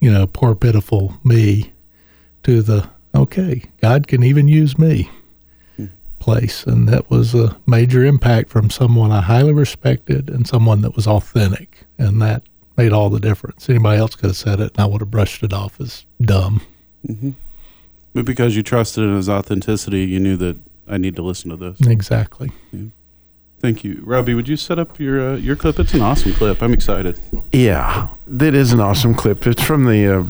you 0.00 0.12
know, 0.12 0.26
poor 0.26 0.54
pitiful 0.54 1.14
me 1.24 1.72
to 2.44 2.62
the 2.62 2.88
okay, 3.14 3.62
God 3.80 4.06
can 4.06 4.22
even 4.22 4.48
use 4.48 4.78
me 4.78 5.10
place. 6.18 6.64
And 6.64 6.88
that 6.88 7.08
was 7.10 7.34
a 7.34 7.56
major 7.66 8.04
impact 8.04 8.50
from 8.50 8.70
someone 8.70 9.12
I 9.12 9.20
highly 9.20 9.52
respected 9.52 10.28
and 10.28 10.46
someone 10.46 10.82
that 10.82 10.94
was 10.94 11.06
authentic. 11.06 11.84
And 11.98 12.20
that 12.20 12.42
made 12.76 12.92
all 12.92 13.10
the 13.10 13.20
difference. 13.20 13.68
Anybody 13.68 13.98
else 13.98 14.14
could 14.14 14.26
have 14.26 14.36
said 14.36 14.60
it 14.60 14.72
and 14.76 14.80
I 14.80 14.86
would 14.86 15.00
have 15.00 15.10
brushed 15.10 15.42
it 15.42 15.52
off 15.52 15.80
as 15.80 16.04
dumb. 16.20 16.60
Mm-hmm. 17.06 17.30
But 18.14 18.24
because 18.24 18.56
you 18.56 18.62
trusted 18.62 19.04
in 19.04 19.14
his 19.16 19.28
authenticity, 19.28 20.04
you 20.04 20.20
knew 20.20 20.36
that 20.36 20.58
I 20.86 20.98
need 20.98 21.16
to 21.16 21.22
listen 21.22 21.50
to 21.50 21.56
this. 21.56 21.80
Exactly. 21.86 22.52
Yeah. 22.72 22.86
Thank 23.60 23.82
you, 23.82 24.00
Robbie. 24.04 24.34
Would 24.34 24.48
you 24.48 24.56
set 24.56 24.78
up 24.78 25.00
your 25.00 25.32
uh, 25.32 25.36
your 25.36 25.56
clip? 25.56 25.80
It's 25.80 25.92
an 25.92 26.00
awesome 26.00 26.32
clip. 26.32 26.62
I'm 26.62 26.72
excited. 26.72 27.18
Yeah, 27.52 28.08
that 28.26 28.54
is 28.54 28.72
an 28.72 28.80
awesome 28.80 29.14
clip. 29.14 29.46
It's 29.46 29.62
from 29.62 29.84
the 29.84 30.20
uh, 30.20 30.24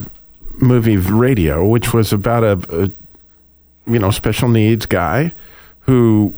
movie 0.55 0.97
Radio, 0.97 1.65
which 1.65 1.93
was 1.93 2.11
about 2.11 2.43
a, 2.43 2.83
a 2.83 2.91
you 3.91 3.99
know 3.99 4.09
special 4.09 4.49
needs 4.49 4.87
guy 4.87 5.31
who 5.81 6.35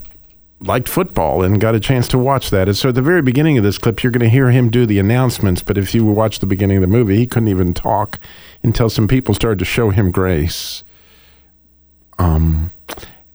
liked 0.60 0.88
football 0.88 1.43
and 1.43 1.60
got 1.60 1.75
a 1.75 1.80
chance 1.80 2.08
to 2.10 2.17
watch 2.17 2.49
that. 2.51 2.67
And 2.67 2.77
so 2.77 2.89
at 2.89 2.95
the 2.95 3.01
very 3.01 3.21
beginning 3.21 3.58
of 3.58 3.63
this 3.63 3.77
clip, 3.77 4.04
you're 4.04 4.12
going 4.12 4.21
to 4.21 4.30
hear 4.30 4.51
him 4.51 4.69
do 4.69 4.86
the 4.86 4.99
announcements. 4.99 5.63
But 5.63 5.77
if 5.77 5.95
you 5.95 6.06
watch 6.06 6.39
the 6.39 6.45
beginning 6.45 6.77
of 6.77 6.82
the 6.82 6.88
movie, 6.88 7.17
he 7.17 7.25
couldn't 7.25 7.49
even 7.49 7.73
talk 7.73 8.19
until 8.63 8.89
some 8.89 9.08
people 9.08 9.34
started 9.34 9.60
to 9.60 9.65
show 9.65 9.89
him 9.89 10.12
grace. 10.12 10.84
Um, 12.19 12.71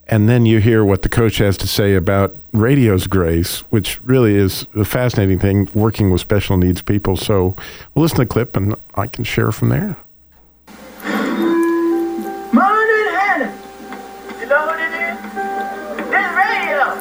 and 0.09 0.29
then 0.29 0.47
you 0.47 0.61
hear 0.61 0.85
what 0.85 1.03
the 1.03 1.09
coach 1.09 1.39
has 1.39 1.57
to 1.59 1.67
say 1.67 1.95
about 1.95 2.37
radio's 2.53 3.07
grace, 3.09 3.61
which 3.71 4.01
really 4.05 4.37
is 4.37 4.67
a 4.75 4.85
fascinating 4.85 5.39
thing 5.39 5.69
working 5.75 6.11
with 6.11 6.21
special 6.21 6.57
needs 6.57 6.81
people. 6.81 7.17
So 7.17 7.57
we'll 7.95 8.03
listen 8.03 8.19
to 8.19 8.23
the 8.25 8.29
clip 8.29 8.57
and 8.57 8.75
I 8.95 9.09
can 9.09 9.25
share 9.25 9.51
from 9.51 9.71
there. 9.71 9.97
Morning, 12.53 13.09
Hannah. 13.11 13.53
You 14.41 14.47
know 14.47 14.67
what 14.67 14.79
it 14.79 14.93
is? 14.93 15.19
This 16.11 16.29
radio. 16.37 16.95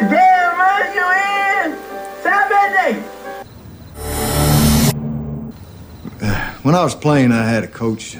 The 0.00 0.06
damn 0.10 0.58
run 0.58 0.86
you 0.98 1.06
in. 1.22 1.76
Saturday. 2.22 2.94
When 6.62 6.74
I 6.74 6.82
was 6.82 6.94
playing, 6.96 7.30
I 7.30 7.48
had 7.48 7.62
a 7.62 7.68
coach. 7.68 8.16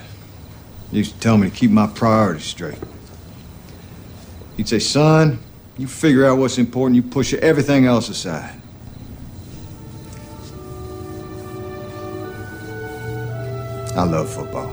He 0.92 0.98
used 0.98 1.14
to 1.14 1.20
tell 1.20 1.38
me 1.38 1.50
to 1.50 1.56
keep 1.56 1.70
my 1.72 1.88
priorities 1.88 2.44
straight. 2.44 2.78
He'd 4.62 4.68
say, 4.68 4.78
son, 4.78 5.40
you 5.76 5.88
figure 5.88 6.24
out 6.24 6.38
what's 6.38 6.56
important, 6.56 6.94
you 6.94 7.02
push 7.02 7.34
everything 7.34 7.86
else 7.86 8.08
aside. 8.08 8.60
I 13.96 14.04
love 14.04 14.32
football. 14.32 14.70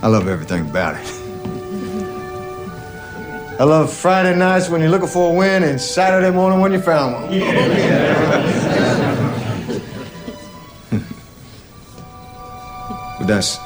I 0.00 0.06
love 0.06 0.28
everything 0.28 0.70
about 0.70 0.94
it. 0.94 1.04
I 3.58 3.64
love 3.64 3.92
Friday 3.92 4.36
nights 4.36 4.68
when 4.68 4.80
you're 4.80 4.88
looking 4.88 5.08
for 5.08 5.32
a 5.32 5.34
win 5.34 5.64
and 5.64 5.80
Saturday 5.80 6.30
morning 6.30 6.60
when 6.60 6.70
you 6.70 6.80
found 6.80 7.14
one. 7.14 7.30
but 13.18 13.26
that's 13.26 13.58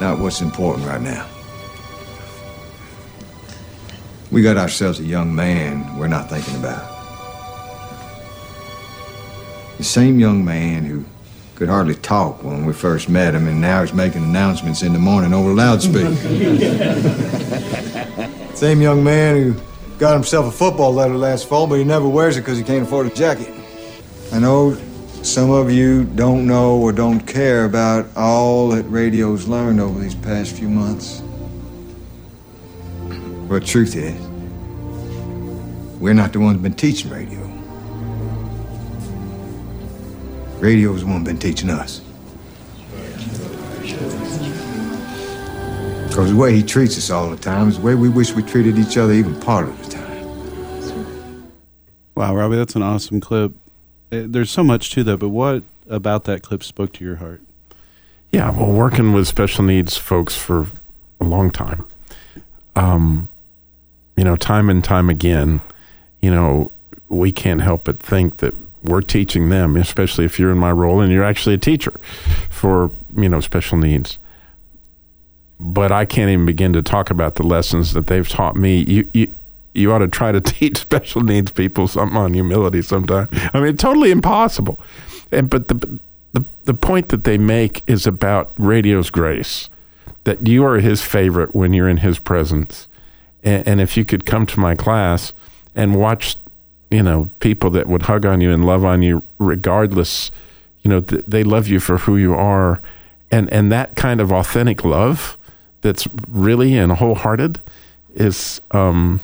not 0.00 0.18
what's 0.18 0.40
important 0.40 0.84
right 0.84 1.00
now. 1.00 1.28
We 4.32 4.40
got 4.40 4.56
ourselves 4.56 4.98
a 4.98 5.04
young 5.04 5.34
man 5.34 5.98
we're 5.98 6.08
not 6.08 6.30
thinking 6.30 6.56
about. 6.56 6.88
The 9.76 9.84
same 9.84 10.18
young 10.18 10.42
man 10.42 10.84
who 10.84 11.04
could 11.54 11.68
hardly 11.68 11.96
talk 11.96 12.42
when 12.42 12.64
we 12.64 12.72
first 12.72 13.10
met 13.10 13.34
him, 13.34 13.46
and 13.46 13.60
now 13.60 13.82
he's 13.82 13.92
making 13.92 14.24
announcements 14.24 14.82
in 14.82 14.94
the 14.94 14.98
morning 14.98 15.34
over 15.34 15.52
loudspeaker. 15.52 16.14
Same 18.54 18.80
young 18.80 19.04
man 19.04 19.36
who 19.36 19.54
got 19.98 20.14
himself 20.14 20.46
a 20.46 20.50
football 20.50 20.94
letter 20.94 21.14
last 21.14 21.46
fall, 21.46 21.66
but 21.66 21.74
he 21.74 21.84
never 21.84 22.08
wears 22.08 22.38
it 22.38 22.40
because 22.40 22.56
he 22.56 22.64
can't 22.64 22.84
afford 22.84 23.06
a 23.06 23.14
jacket. 23.14 23.52
I 24.32 24.38
know 24.38 24.80
some 25.22 25.50
of 25.50 25.70
you 25.70 26.04
don't 26.04 26.46
know 26.46 26.80
or 26.80 26.92
don't 26.92 27.20
care 27.20 27.64
about 27.64 28.06
all 28.16 28.70
that 28.70 28.84
radio's 28.84 29.46
learned 29.46 29.80
over 29.80 30.00
these 30.00 30.14
past 30.14 30.56
few 30.56 30.70
months. 30.70 31.21
But 33.52 33.66
truth 33.66 33.94
is, 33.96 34.18
we're 36.00 36.14
not 36.14 36.32
the 36.32 36.40
ones 36.40 36.62
been 36.62 36.72
teaching 36.72 37.10
radio. 37.10 37.38
Radio's 40.58 41.02
the 41.02 41.06
one 41.06 41.22
been 41.22 41.38
teaching 41.38 41.68
us. 41.68 42.00
Because 46.08 46.30
the 46.30 46.36
way 46.36 46.54
he 46.56 46.62
treats 46.62 46.96
us 46.96 47.10
all 47.10 47.28
the 47.28 47.36
time 47.36 47.68
is 47.68 47.76
the 47.76 47.84
way 47.84 47.94
we 47.94 48.08
wish 48.08 48.32
we 48.32 48.42
treated 48.42 48.78
each 48.78 48.96
other 48.96 49.12
even 49.12 49.38
part 49.38 49.68
of 49.68 49.84
the 49.84 49.90
time. 49.90 51.52
Wow, 52.14 52.34
Robbie, 52.34 52.56
that's 52.56 52.74
an 52.74 52.82
awesome 52.82 53.20
clip. 53.20 53.52
Uh, 54.10 54.22
There's 54.28 54.50
so 54.50 54.64
much 54.64 54.92
to 54.92 55.04
that, 55.04 55.18
but 55.18 55.28
what 55.28 55.62
about 55.90 56.24
that 56.24 56.40
clip 56.40 56.64
spoke 56.64 56.94
to 56.94 57.04
your 57.04 57.16
heart? 57.16 57.42
Yeah, 58.30 58.50
well, 58.50 58.72
working 58.72 59.12
with 59.12 59.28
special 59.28 59.62
needs 59.62 59.98
folks 59.98 60.34
for 60.34 60.68
a 61.20 61.24
long 61.24 61.50
time, 61.50 61.84
um, 62.74 63.28
you 64.16 64.24
know, 64.24 64.36
time 64.36 64.68
and 64.68 64.82
time 64.82 65.08
again, 65.08 65.60
you 66.20 66.30
know, 66.30 66.70
we 67.08 67.32
can't 67.32 67.60
help 67.60 67.84
but 67.84 67.98
think 67.98 68.38
that 68.38 68.54
we're 68.82 69.00
teaching 69.00 69.48
them, 69.48 69.76
especially 69.76 70.24
if 70.24 70.38
you're 70.38 70.50
in 70.50 70.58
my 70.58 70.72
role 70.72 71.00
and 71.00 71.12
you're 71.12 71.24
actually 71.24 71.54
a 71.54 71.58
teacher 71.58 71.92
for, 72.50 72.90
you 73.16 73.28
know, 73.28 73.40
special 73.40 73.78
needs. 73.78 74.18
But 75.60 75.92
I 75.92 76.04
can't 76.04 76.30
even 76.30 76.46
begin 76.46 76.72
to 76.72 76.82
talk 76.82 77.10
about 77.10 77.36
the 77.36 77.44
lessons 77.44 77.92
that 77.92 78.08
they've 78.08 78.28
taught 78.28 78.56
me. 78.56 78.82
You, 78.82 79.08
you, 79.14 79.34
you 79.74 79.92
ought 79.92 79.98
to 79.98 80.08
try 80.08 80.32
to 80.32 80.40
teach 80.40 80.78
special 80.78 81.22
needs 81.22 81.52
people 81.52 81.86
something 81.86 82.16
on 82.16 82.34
humility 82.34 82.82
sometime. 82.82 83.28
I 83.52 83.60
mean, 83.60 83.76
totally 83.76 84.10
impossible. 84.10 84.80
And, 85.30 85.48
but 85.48 85.68
the, 85.68 85.98
the, 86.32 86.44
the 86.64 86.74
point 86.74 87.10
that 87.10 87.24
they 87.24 87.38
make 87.38 87.82
is 87.86 88.06
about 88.06 88.52
radio's 88.58 89.10
grace, 89.10 89.70
that 90.24 90.46
you 90.46 90.64
are 90.64 90.78
his 90.78 91.02
favorite 91.02 91.54
when 91.54 91.72
you're 91.72 91.88
in 91.88 91.98
his 91.98 92.18
presence. 92.18 92.88
And, 93.42 93.66
and 93.66 93.80
if 93.80 93.96
you 93.96 94.04
could 94.04 94.24
come 94.26 94.46
to 94.46 94.60
my 94.60 94.74
class 94.74 95.32
and 95.74 95.96
watch, 95.96 96.36
you 96.90 97.02
know, 97.02 97.30
people 97.40 97.70
that 97.70 97.88
would 97.88 98.02
hug 98.02 98.26
on 98.26 98.40
you 98.40 98.52
and 98.52 98.64
love 98.64 98.84
on 98.84 99.02
you 99.02 99.22
regardless, 99.38 100.30
you 100.80 100.90
know, 100.90 101.00
th- 101.00 101.24
they 101.26 101.44
love 101.44 101.68
you 101.68 101.80
for 101.80 101.98
who 101.98 102.16
you 102.16 102.34
are. 102.34 102.80
And, 103.30 103.50
and 103.50 103.72
that 103.72 103.96
kind 103.96 104.20
of 104.20 104.30
authentic 104.32 104.84
love 104.84 105.38
that's 105.80 106.06
really 106.28 106.76
and 106.76 106.92
wholehearted 106.92 107.60
is, 108.14 108.60
um, 108.72 109.20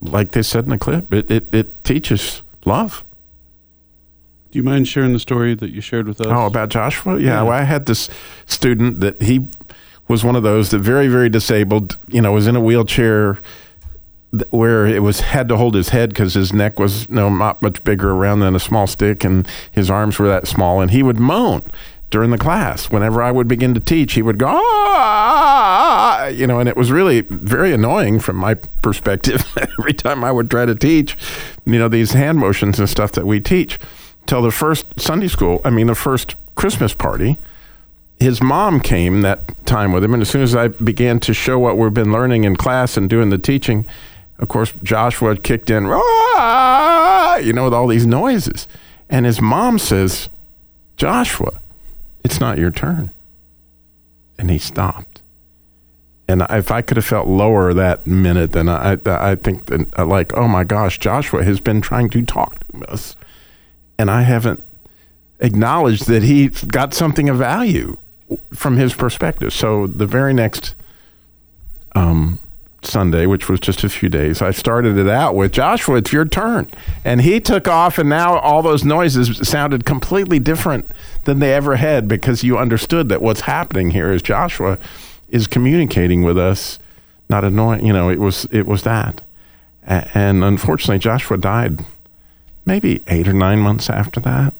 like 0.00 0.32
they 0.32 0.42
said 0.42 0.64
in 0.64 0.70
the 0.70 0.78
clip, 0.78 1.12
it, 1.12 1.30
it, 1.30 1.54
it 1.54 1.84
teaches 1.84 2.42
love. 2.64 3.04
Do 4.50 4.58
you 4.58 4.64
mind 4.64 4.88
sharing 4.88 5.12
the 5.12 5.20
story 5.20 5.54
that 5.54 5.70
you 5.70 5.80
shared 5.80 6.08
with 6.08 6.20
us? 6.20 6.26
Oh, 6.28 6.46
about 6.46 6.70
Joshua? 6.70 7.20
Yeah, 7.20 7.42
Well, 7.42 7.52
I 7.52 7.62
had 7.62 7.86
this 7.86 8.10
student 8.46 8.98
that 9.00 9.22
he 9.22 9.46
was 10.10 10.24
one 10.24 10.34
of 10.34 10.42
those 10.42 10.70
that 10.70 10.80
very, 10.80 11.06
very 11.06 11.28
disabled. 11.28 11.96
You 12.08 12.20
know, 12.20 12.32
was 12.32 12.48
in 12.48 12.56
a 12.56 12.60
wheelchair 12.60 13.38
where 14.50 14.84
it 14.84 15.02
was 15.04 15.20
had 15.20 15.48
to 15.48 15.56
hold 15.56 15.76
his 15.76 15.90
head 15.90 16.10
because 16.10 16.34
his 16.34 16.52
neck 16.52 16.80
was 16.80 17.08
you 17.08 17.14
know, 17.14 17.28
not 17.28 17.62
much 17.62 17.82
bigger 17.84 18.10
around 18.10 18.40
than 18.40 18.56
a 18.56 18.60
small 18.60 18.88
stick, 18.88 19.22
and 19.22 19.46
his 19.70 19.88
arms 19.88 20.18
were 20.18 20.26
that 20.26 20.48
small, 20.48 20.80
and 20.80 20.90
he 20.90 21.04
would 21.04 21.20
moan 21.20 21.62
during 22.10 22.32
the 22.32 22.38
class. 22.38 22.90
Whenever 22.90 23.22
I 23.22 23.30
would 23.30 23.46
begin 23.46 23.72
to 23.74 23.80
teach, 23.80 24.14
he 24.14 24.22
would 24.22 24.36
go, 24.38 24.48
ah, 24.48 26.26
you 26.26 26.44
know, 26.44 26.58
and 26.58 26.68
it 26.68 26.76
was 26.76 26.90
really 26.90 27.20
very 27.20 27.72
annoying 27.72 28.18
from 28.18 28.34
my 28.34 28.54
perspective. 28.54 29.44
Every 29.78 29.92
time 29.92 30.24
I 30.24 30.32
would 30.32 30.50
try 30.50 30.66
to 30.66 30.74
teach, 30.74 31.16
you 31.64 31.78
know, 31.78 31.88
these 31.88 32.14
hand 32.14 32.38
motions 32.38 32.80
and 32.80 32.88
stuff 32.88 33.12
that 33.12 33.26
we 33.26 33.38
teach, 33.38 33.78
till 34.26 34.42
the 34.42 34.50
first 34.50 34.98
Sunday 34.98 35.28
school, 35.28 35.60
I 35.64 35.70
mean, 35.70 35.86
the 35.86 35.94
first 35.94 36.34
Christmas 36.56 36.94
party, 36.94 37.38
his 38.20 38.42
mom 38.42 38.80
came 38.80 39.22
that 39.22 39.66
time 39.66 39.92
with 39.92 40.04
him, 40.04 40.12
and 40.12 40.20
as 40.20 40.28
soon 40.28 40.42
as 40.42 40.54
I 40.54 40.68
began 40.68 41.18
to 41.20 41.32
show 41.32 41.58
what 41.58 41.78
we've 41.78 41.92
been 41.92 42.12
learning 42.12 42.44
in 42.44 42.54
class 42.54 42.96
and 42.96 43.08
doing 43.08 43.30
the 43.30 43.38
teaching, 43.38 43.86
of 44.38 44.48
course, 44.48 44.72
Joshua 44.82 45.36
kicked 45.36 45.70
in, 45.70 45.84
you 45.84 47.52
know, 47.52 47.64
with 47.64 47.74
all 47.74 47.86
these 47.86 48.06
noises. 48.06 48.66
And 49.08 49.26
his 49.26 49.40
mom 49.40 49.78
says, 49.78 50.28
Joshua, 50.96 51.60
it's 52.22 52.40
not 52.40 52.58
your 52.58 52.70
turn. 52.70 53.10
And 54.38 54.50
he 54.50 54.58
stopped. 54.58 55.22
And 56.28 56.42
if 56.48 56.70
I 56.70 56.80
could 56.80 56.96
have 56.96 57.06
felt 57.06 57.26
lower 57.26 57.74
that 57.74 58.06
minute, 58.06 58.52
then 58.52 58.68
I 58.68 58.98
I 59.04 59.34
think 59.34 59.66
that 59.66 59.86
uh, 59.98 60.06
like, 60.06 60.32
oh 60.36 60.46
my 60.46 60.62
gosh, 60.62 60.98
Joshua 60.98 61.42
has 61.42 61.60
been 61.60 61.80
trying 61.80 62.08
to 62.10 62.24
talk 62.24 62.60
to 62.68 62.84
us, 62.90 63.16
and 63.98 64.10
I 64.10 64.22
haven't 64.22 64.62
acknowledged 65.40 66.06
that 66.06 66.22
he 66.22 66.48
got 66.48 66.94
something 66.94 67.28
of 67.28 67.38
value 67.38 67.96
from 68.52 68.76
his 68.76 68.94
perspective. 68.94 69.52
So 69.52 69.86
the 69.86 70.06
very 70.06 70.32
next 70.32 70.74
um, 71.94 72.38
Sunday, 72.82 73.26
which 73.26 73.48
was 73.48 73.60
just 73.60 73.84
a 73.84 73.88
few 73.88 74.08
days, 74.08 74.40
I 74.40 74.50
started 74.50 74.96
it 74.96 75.08
out 75.08 75.34
with 75.34 75.52
Joshua, 75.52 75.96
it's 75.96 76.12
your 76.12 76.24
turn. 76.24 76.70
And 77.04 77.20
he 77.20 77.40
took 77.40 77.68
off, 77.68 77.98
and 77.98 78.08
now 78.08 78.38
all 78.38 78.62
those 78.62 78.84
noises 78.84 79.46
sounded 79.48 79.84
completely 79.84 80.38
different 80.38 80.90
than 81.24 81.38
they 81.38 81.54
ever 81.54 81.76
had 81.76 82.08
because 82.08 82.42
you 82.42 82.58
understood 82.58 83.08
that 83.08 83.22
what's 83.22 83.42
happening 83.42 83.90
here 83.90 84.12
is 84.12 84.22
Joshua 84.22 84.78
is 85.28 85.46
communicating 85.46 86.22
with 86.22 86.38
us, 86.38 86.78
not 87.28 87.44
annoying. 87.44 87.84
You 87.84 87.92
know, 87.92 88.08
it 88.10 88.18
was 88.18 88.46
it 88.50 88.66
was 88.66 88.82
that. 88.82 89.22
And 89.82 90.44
unfortunately, 90.44 90.98
Joshua 90.98 91.36
died 91.36 91.84
maybe 92.64 93.02
eight 93.06 93.26
or 93.26 93.32
nine 93.32 93.58
months 93.58 93.90
after 93.90 94.20
that. 94.20 94.54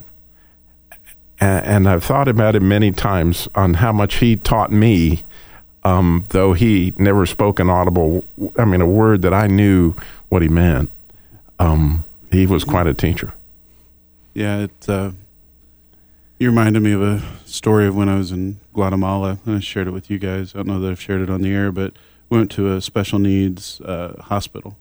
A- 1.41 1.45
And 1.45 1.89
I've 1.89 2.05
thought 2.05 2.29
about 2.29 2.55
it 2.55 2.63
many 2.63 2.93
times 2.93 3.49
on 3.55 3.75
how 3.75 3.93
much 3.93 4.17
he 4.17 4.37
taught 4.37 4.71
me 4.73 5.23
um, 5.83 6.25
though 6.29 6.53
he 6.53 6.93
never 6.99 7.25
spoke 7.25 7.59
an 7.59 7.71
audible, 7.71 8.23
I 8.59 8.67
mean, 8.67 8.83
a 8.83 8.87
word 8.87 9.23
that 9.23 9.33
I 9.33 9.47
knew 9.47 9.95
what 10.29 10.43
he 10.43 10.49
meant. 10.49 10.91
Um, 11.59 12.05
he 12.31 12.45
was 12.47 12.65
quite 12.65 12.87
a 12.87 12.93
teacher. 12.93 13.33
Yeah, 14.35 14.59
it. 14.65 14.89
Uh, 14.89 15.13
you 16.39 16.49
reminded 16.49 16.81
me 16.83 16.93
of 16.93 17.01
a 17.03 17.23
story 17.47 17.87
of 17.87 17.97
when 17.97 18.11
I 18.11 18.17
was 18.17 18.31
in 18.31 18.61
Guatemala, 18.75 19.39
and 19.47 19.57
I 19.57 19.61
shared 19.61 19.89
it 19.89 19.93
with 19.93 20.11
you 20.11 20.19
guys. 20.19 20.55
I 20.55 20.59
don't 20.59 20.67
know 20.69 20.81
that 20.81 20.91
I've 20.91 21.01
shared 21.01 21.23
it 21.23 21.31
on 21.31 21.41
the 21.41 21.51
air, 21.53 21.73
but 21.73 21.95
we 22.29 22.37
went 22.39 22.51
to 22.53 22.75
a 22.75 22.81
special 22.83 23.19
needs 23.19 23.81
uh, 23.81 24.21
hospital, 24.25 24.77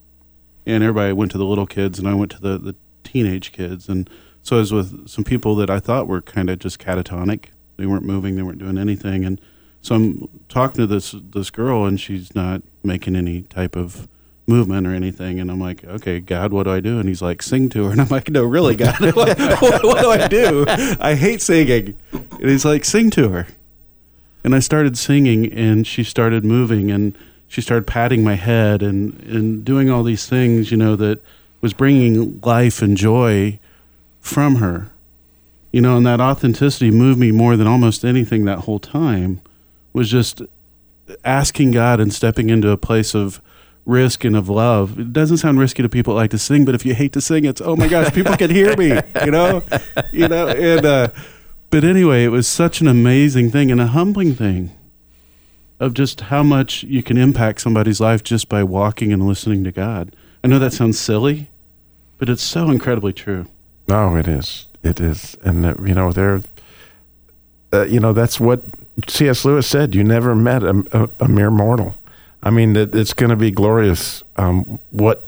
and 0.66 0.84
everybody 0.84 1.14
went 1.14 1.32
to 1.32 1.38
the 1.38 1.46
little 1.46 1.66
kids, 1.66 1.98
and 1.98 2.08
I 2.10 2.14
went 2.14 2.32
to 2.32 2.42
the 2.42 2.58
the 2.58 2.76
teenage 3.06 3.52
kids, 3.54 3.88
and 3.90 4.10
so 4.42 4.58
I 4.58 4.60
was 4.60 4.72
with 4.72 5.08
some 5.08 5.24
people 5.24 5.56
that 5.56 5.70
I 5.70 5.80
thought 5.80 6.08
were 6.08 6.22
kind 6.22 6.50
of 6.50 6.60
just 6.60 6.80
catatonic. 6.80 7.46
They 7.78 7.86
weren't 7.86 8.06
moving, 8.06 8.36
they 8.36 8.42
weren't 8.42 8.60
doing 8.60 8.78
anything, 8.78 9.24
and 9.26 9.40
so 9.82 9.96
I'm 9.96 10.30
talking 10.50 10.78
to 10.78 10.88
this 10.88 11.16
this 11.18 11.50
girl, 11.50 11.86
and 11.86 12.00
she's 12.00 12.36
not 12.36 12.62
making 12.84 13.16
any 13.16 13.44
type 13.44 13.76
of 13.76 14.08
movement 14.48 14.88
or 14.88 14.94
anything. 14.94 15.40
And 15.40 15.50
I'm 15.50 15.60
like, 15.60 15.86
okay, 15.86 16.20
God, 16.20 16.52
what 16.52 16.64
do 16.64 16.72
I 16.72 16.80
do? 16.80 17.00
And 17.00 17.08
he's 17.08 17.22
like, 17.22 17.42
sing 17.42 17.70
to 17.70 17.86
her. 17.86 17.92
And 18.00 18.02
I'm 18.02 18.08
like, 18.10 18.30
no, 18.30 18.44
really, 18.44 18.76
God, 18.76 19.00
what, 19.16 19.38
what, 19.38 19.84
what 19.84 20.02
do 20.02 20.10
I 20.10 20.28
do? 20.28 20.66
I 21.00 21.16
hate 21.16 21.42
singing. 21.42 21.96
And 22.12 22.50
he's 22.50 22.66
like, 22.66 22.84
sing 22.84 23.10
to 23.12 23.30
her. 23.30 23.48
And 24.44 24.56
I 24.56 24.60
started 24.60 24.98
singing, 24.98 25.52
and 25.54 25.86
she 25.86 26.04
started 26.04 26.44
moving, 26.44 26.92
and 26.92 27.18
she 27.48 27.62
started 27.62 27.88
patting 27.88 28.24
my 28.24 28.36
head 28.36 28.82
and 28.82 29.20
and 29.22 29.66
doing 29.66 29.90
all 29.90 30.04
these 30.04 30.28
things, 30.28 30.72
you 30.72 30.78
know, 30.78 30.96
that 30.96 31.22
was 31.62 31.74
bringing 31.74 32.40
life 32.42 32.82
and 32.82 32.96
joy 32.96 33.60
from 34.20 34.56
her. 34.56 34.92
You 35.72 35.82
know, 35.82 35.98
and 35.98 36.06
that 36.06 36.20
authenticity 36.20 36.90
moved 36.90 37.20
me 37.20 37.32
more 37.32 37.56
than 37.56 37.68
almost 37.68 38.04
anything 38.04 38.46
that 38.46 38.60
whole 38.60 38.80
time 38.80 39.42
was 39.94 40.10
just 40.10 40.42
asking 41.24 41.72
God 41.72 42.00
and 42.00 42.14
stepping 42.14 42.50
into 42.50 42.70
a 42.70 42.78
place 42.78 43.14
of 43.14 43.42
risk 43.86 44.24
and 44.24 44.36
of 44.36 44.50
love. 44.50 45.00
It 45.00 45.14
doesn't 45.14 45.38
sound 45.38 45.60
risky 45.60 45.84
to 45.84 45.90
people 45.90 46.14
that 46.14 46.20
like 46.22 46.32
to 46.32 46.38
sing, 46.38 46.66
but 46.66 46.76
if 46.76 46.86
you 46.86 46.94
hate 46.94 47.14
to 47.14 47.22
sing, 47.22 47.46
it's 47.46 47.62
oh 47.62 47.76
my 47.76 47.88
gosh, 47.88 48.14
people 48.14 48.36
can 48.38 48.50
hear 48.50 48.76
me, 48.78 48.90
you 49.26 49.32
know, 49.32 49.64
you 50.12 50.28
know. 50.28 50.48
And 50.48 50.86
uh, 50.86 51.08
but 51.70 51.84
anyway, 51.84 52.24
it 52.24 52.30
was 52.30 52.48
such 52.48 52.82
an 52.82 52.88
amazing 52.88 53.52
thing 53.52 53.72
and 53.72 53.82
a 53.82 53.88
humbling 53.88 54.34
thing 54.34 54.72
of 55.80 55.94
just 55.94 56.22
how 56.22 56.44
much 56.44 56.84
you 56.84 57.02
can 57.02 57.18
impact 57.18 57.62
somebody's 57.62 58.02
life 58.02 58.24
just 58.24 58.50
by 58.50 58.64
walking 58.64 59.14
and 59.14 59.26
listening 59.26 59.64
to 59.64 59.72
God. 59.72 60.16
I 60.44 60.48
know 60.48 60.60
that 60.60 60.74
sounds 60.74 61.00
silly, 61.00 61.50
but 62.18 62.30
it's 62.30 62.44
so 62.44 62.70
incredibly 62.70 63.14
true. 63.14 63.48
No, 63.90 64.16
it 64.16 64.28
is. 64.28 64.68
It 64.82 65.02
is, 65.02 65.36
and 65.44 65.66
uh, 65.66 65.74
you 65.84 65.94
know 65.94 66.12
there. 66.12 66.42
Uh, 67.74 67.86
you 67.86 68.00
know 68.00 68.14
that's 68.14 68.40
what 68.40 68.64
C.S. 69.08 69.44
Lewis 69.44 69.68
said. 69.68 69.94
You 69.94 70.04
never 70.04 70.34
met 70.36 70.64
a, 70.64 70.84
a, 70.94 71.10
a 71.26 71.28
mere 71.28 71.52
mortal. 71.52 71.96
I 72.42 72.50
mean, 72.50 72.74
that 72.74 72.96
it's 72.96 73.14
going 73.14 73.32
to 73.32 73.36
be 73.36 73.52
glorious. 73.52 74.24
Um, 74.38 74.80
what 74.92 75.28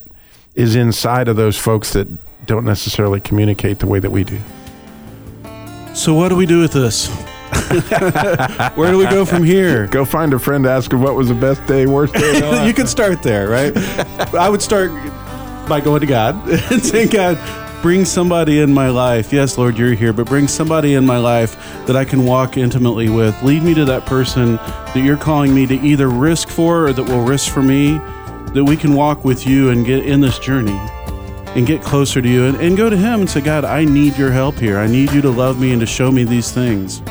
is 0.56 0.76
inside 0.76 1.28
of 1.28 1.36
those 1.36 1.58
folks 1.58 1.94
that 1.94 2.08
don't 2.46 2.66
necessarily 2.66 3.20
communicate 3.20 3.80
the 3.80 3.88
way 3.88 4.00
that 4.00 4.10
we 4.10 4.24
do. 4.24 4.40
So 5.94 6.14
what 6.14 6.30
do 6.30 6.36
we 6.36 6.46
do 6.46 6.60
with 6.62 6.74
this? 6.74 7.08
Where 8.76 8.92
do 8.92 8.98
we 8.98 9.06
go 9.06 9.26
from 9.26 9.44
here? 9.44 9.88
Go 9.88 10.06
find 10.06 10.34
a 10.34 10.40
friend, 10.40 10.66
ask 10.66 10.92
him 10.92 11.02
what 11.02 11.16
was 11.16 11.28
the 11.28 11.36
best 11.36 11.66
day, 11.68 11.86
worst 11.86 12.14
day. 12.14 12.30
of 12.30 12.36
their 12.42 12.52
life. 12.52 12.68
you 12.68 12.74
could 12.74 12.88
start 12.88 13.22
there, 13.24 13.50
right? 13.50 13.76
I 14.34 14.50
would 14.50 14.62
start 14.62 14.92
by 15.68 15.82
going 15.82 16.02
to 16.02 16.08
God 16.08 16.50
and 16.50 16.84
saying, 16.84 17.10
God, 17.10 17.38
bring 17.82 18.06
somebody 18.06 18.60
in 18.60 18.74
my 18.74 18.90
life. 18.90 19.34
Yes, 19.34 19.58
Lord, 19.58 19.78
you're 19.78 19.94
here, 19.94 20.14
but 20.14 20.28
bring 20.28 20.48
somebody 20.48 20.94
in 20.94 21.06
my 21.06 21.18
life 21.18 21.56
that 21.88 21.96
I 21.96 22.06
can 22.06 22.26
walk 22.26 22.58
intimately 22.58 23.10
with. 23.10 23.42
Lead 23.42 23.64
me 23.64 23.74
to 23.74 23.86
that 23.86 24.06
person 24.06 24.58
that 24.58 25.02
you're 25.04 25.18
calling 25.18 25.54
me 25.54 25.66
to 25.68 25.76
either 25.76 26.08
risk 26.08 26.50
for 26.50 26.88
or 26.88 26.94
that 26.94 27.04
will 27.04 27.24
risk 27.24 27.52
for 27.52 27.64
me, 27.64 27.98
that 28.54 28.64
we 28.64 28.78
can 28.78 28.94
walk 28.94 29.26
with 29.26 29.48
you 29.48 29.70
and 29.70 29.86
get 29.86 30.06
in 30.06 30.22
this 30.22 30.38
journey 30.38 30.80
and 31.56 31.66
get 31.66 31.82
closer 31.82 32.22
to 32.22 32.30
you 32.30 32.46
and, 32.46 32.56
and 32.58 32.78
go 32.78 32.90
to 32.90 32.96
Him 32.96 33.22
and 33.22 33.30
say, 33.30 33.42
God, 33.42 33.66
I 33.66 33.84
need 33.84 34.18
your 34.18 34.32
help 34.32 34.56
here. 34.56 34.78
I 34.78 34.88
need 34.88 35.12
you 35.12 35.22
to 35.22 35.30
love 35.30 35.60
me 35.60 35.72
and 35.72 35.82
to 35.82 35.88
show 35.88 36.12
me 36.12 36.24
these 36.24 36.52
things. 36.52 37.02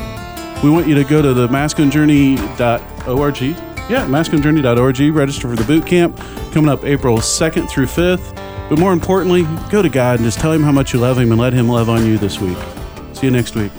We 0.63 0.69
want 0.69 0.87
you 0.87 0.95
to 0.95 1.03
go 1.03 1.21
to 1.21 1.33
the 1.33 1.47
masculinejourney.org. 1.47 3.41
Yeah, 3.41 4.05
masculinejourney.org. 4.05 5.15
Register 5.15 5.49
for 5.49 5.55
the 5.55 5.65
boot 5.65 5.85
camp 5.85 6.17
coming 6.53 6.69
up 6.69 6.85
April 6.85 7.17
2nd 7.17 7.69
through 7.69 7.87
5th. 7.87 8.50
But 8.71 8.79
more 8.79 8.93
importantly, 8.93 9.43
go 9.69 9.81
to 9.81 9.89
God 9.89 10.19
and 10.19 10.25
just 10.25 10.39
tell 10.39 10.53
Him 10.53 10.63
how 10.63 10.71
much 10.71 10.93
you 10.93 10.99
love 10.99 11.19
Him 11.19 11.33
and 11.33 11.41
let 11.41 11.51
Him 11.51 11.67
love 11.67 11.89
on 11.89 12.05
you 12.05 12.17
this 12.17 12.39
week. 12.39 12.57
See 13.11 13.27
you 13.27 13.31
next 13.31 13.53
week. 13.53 13.69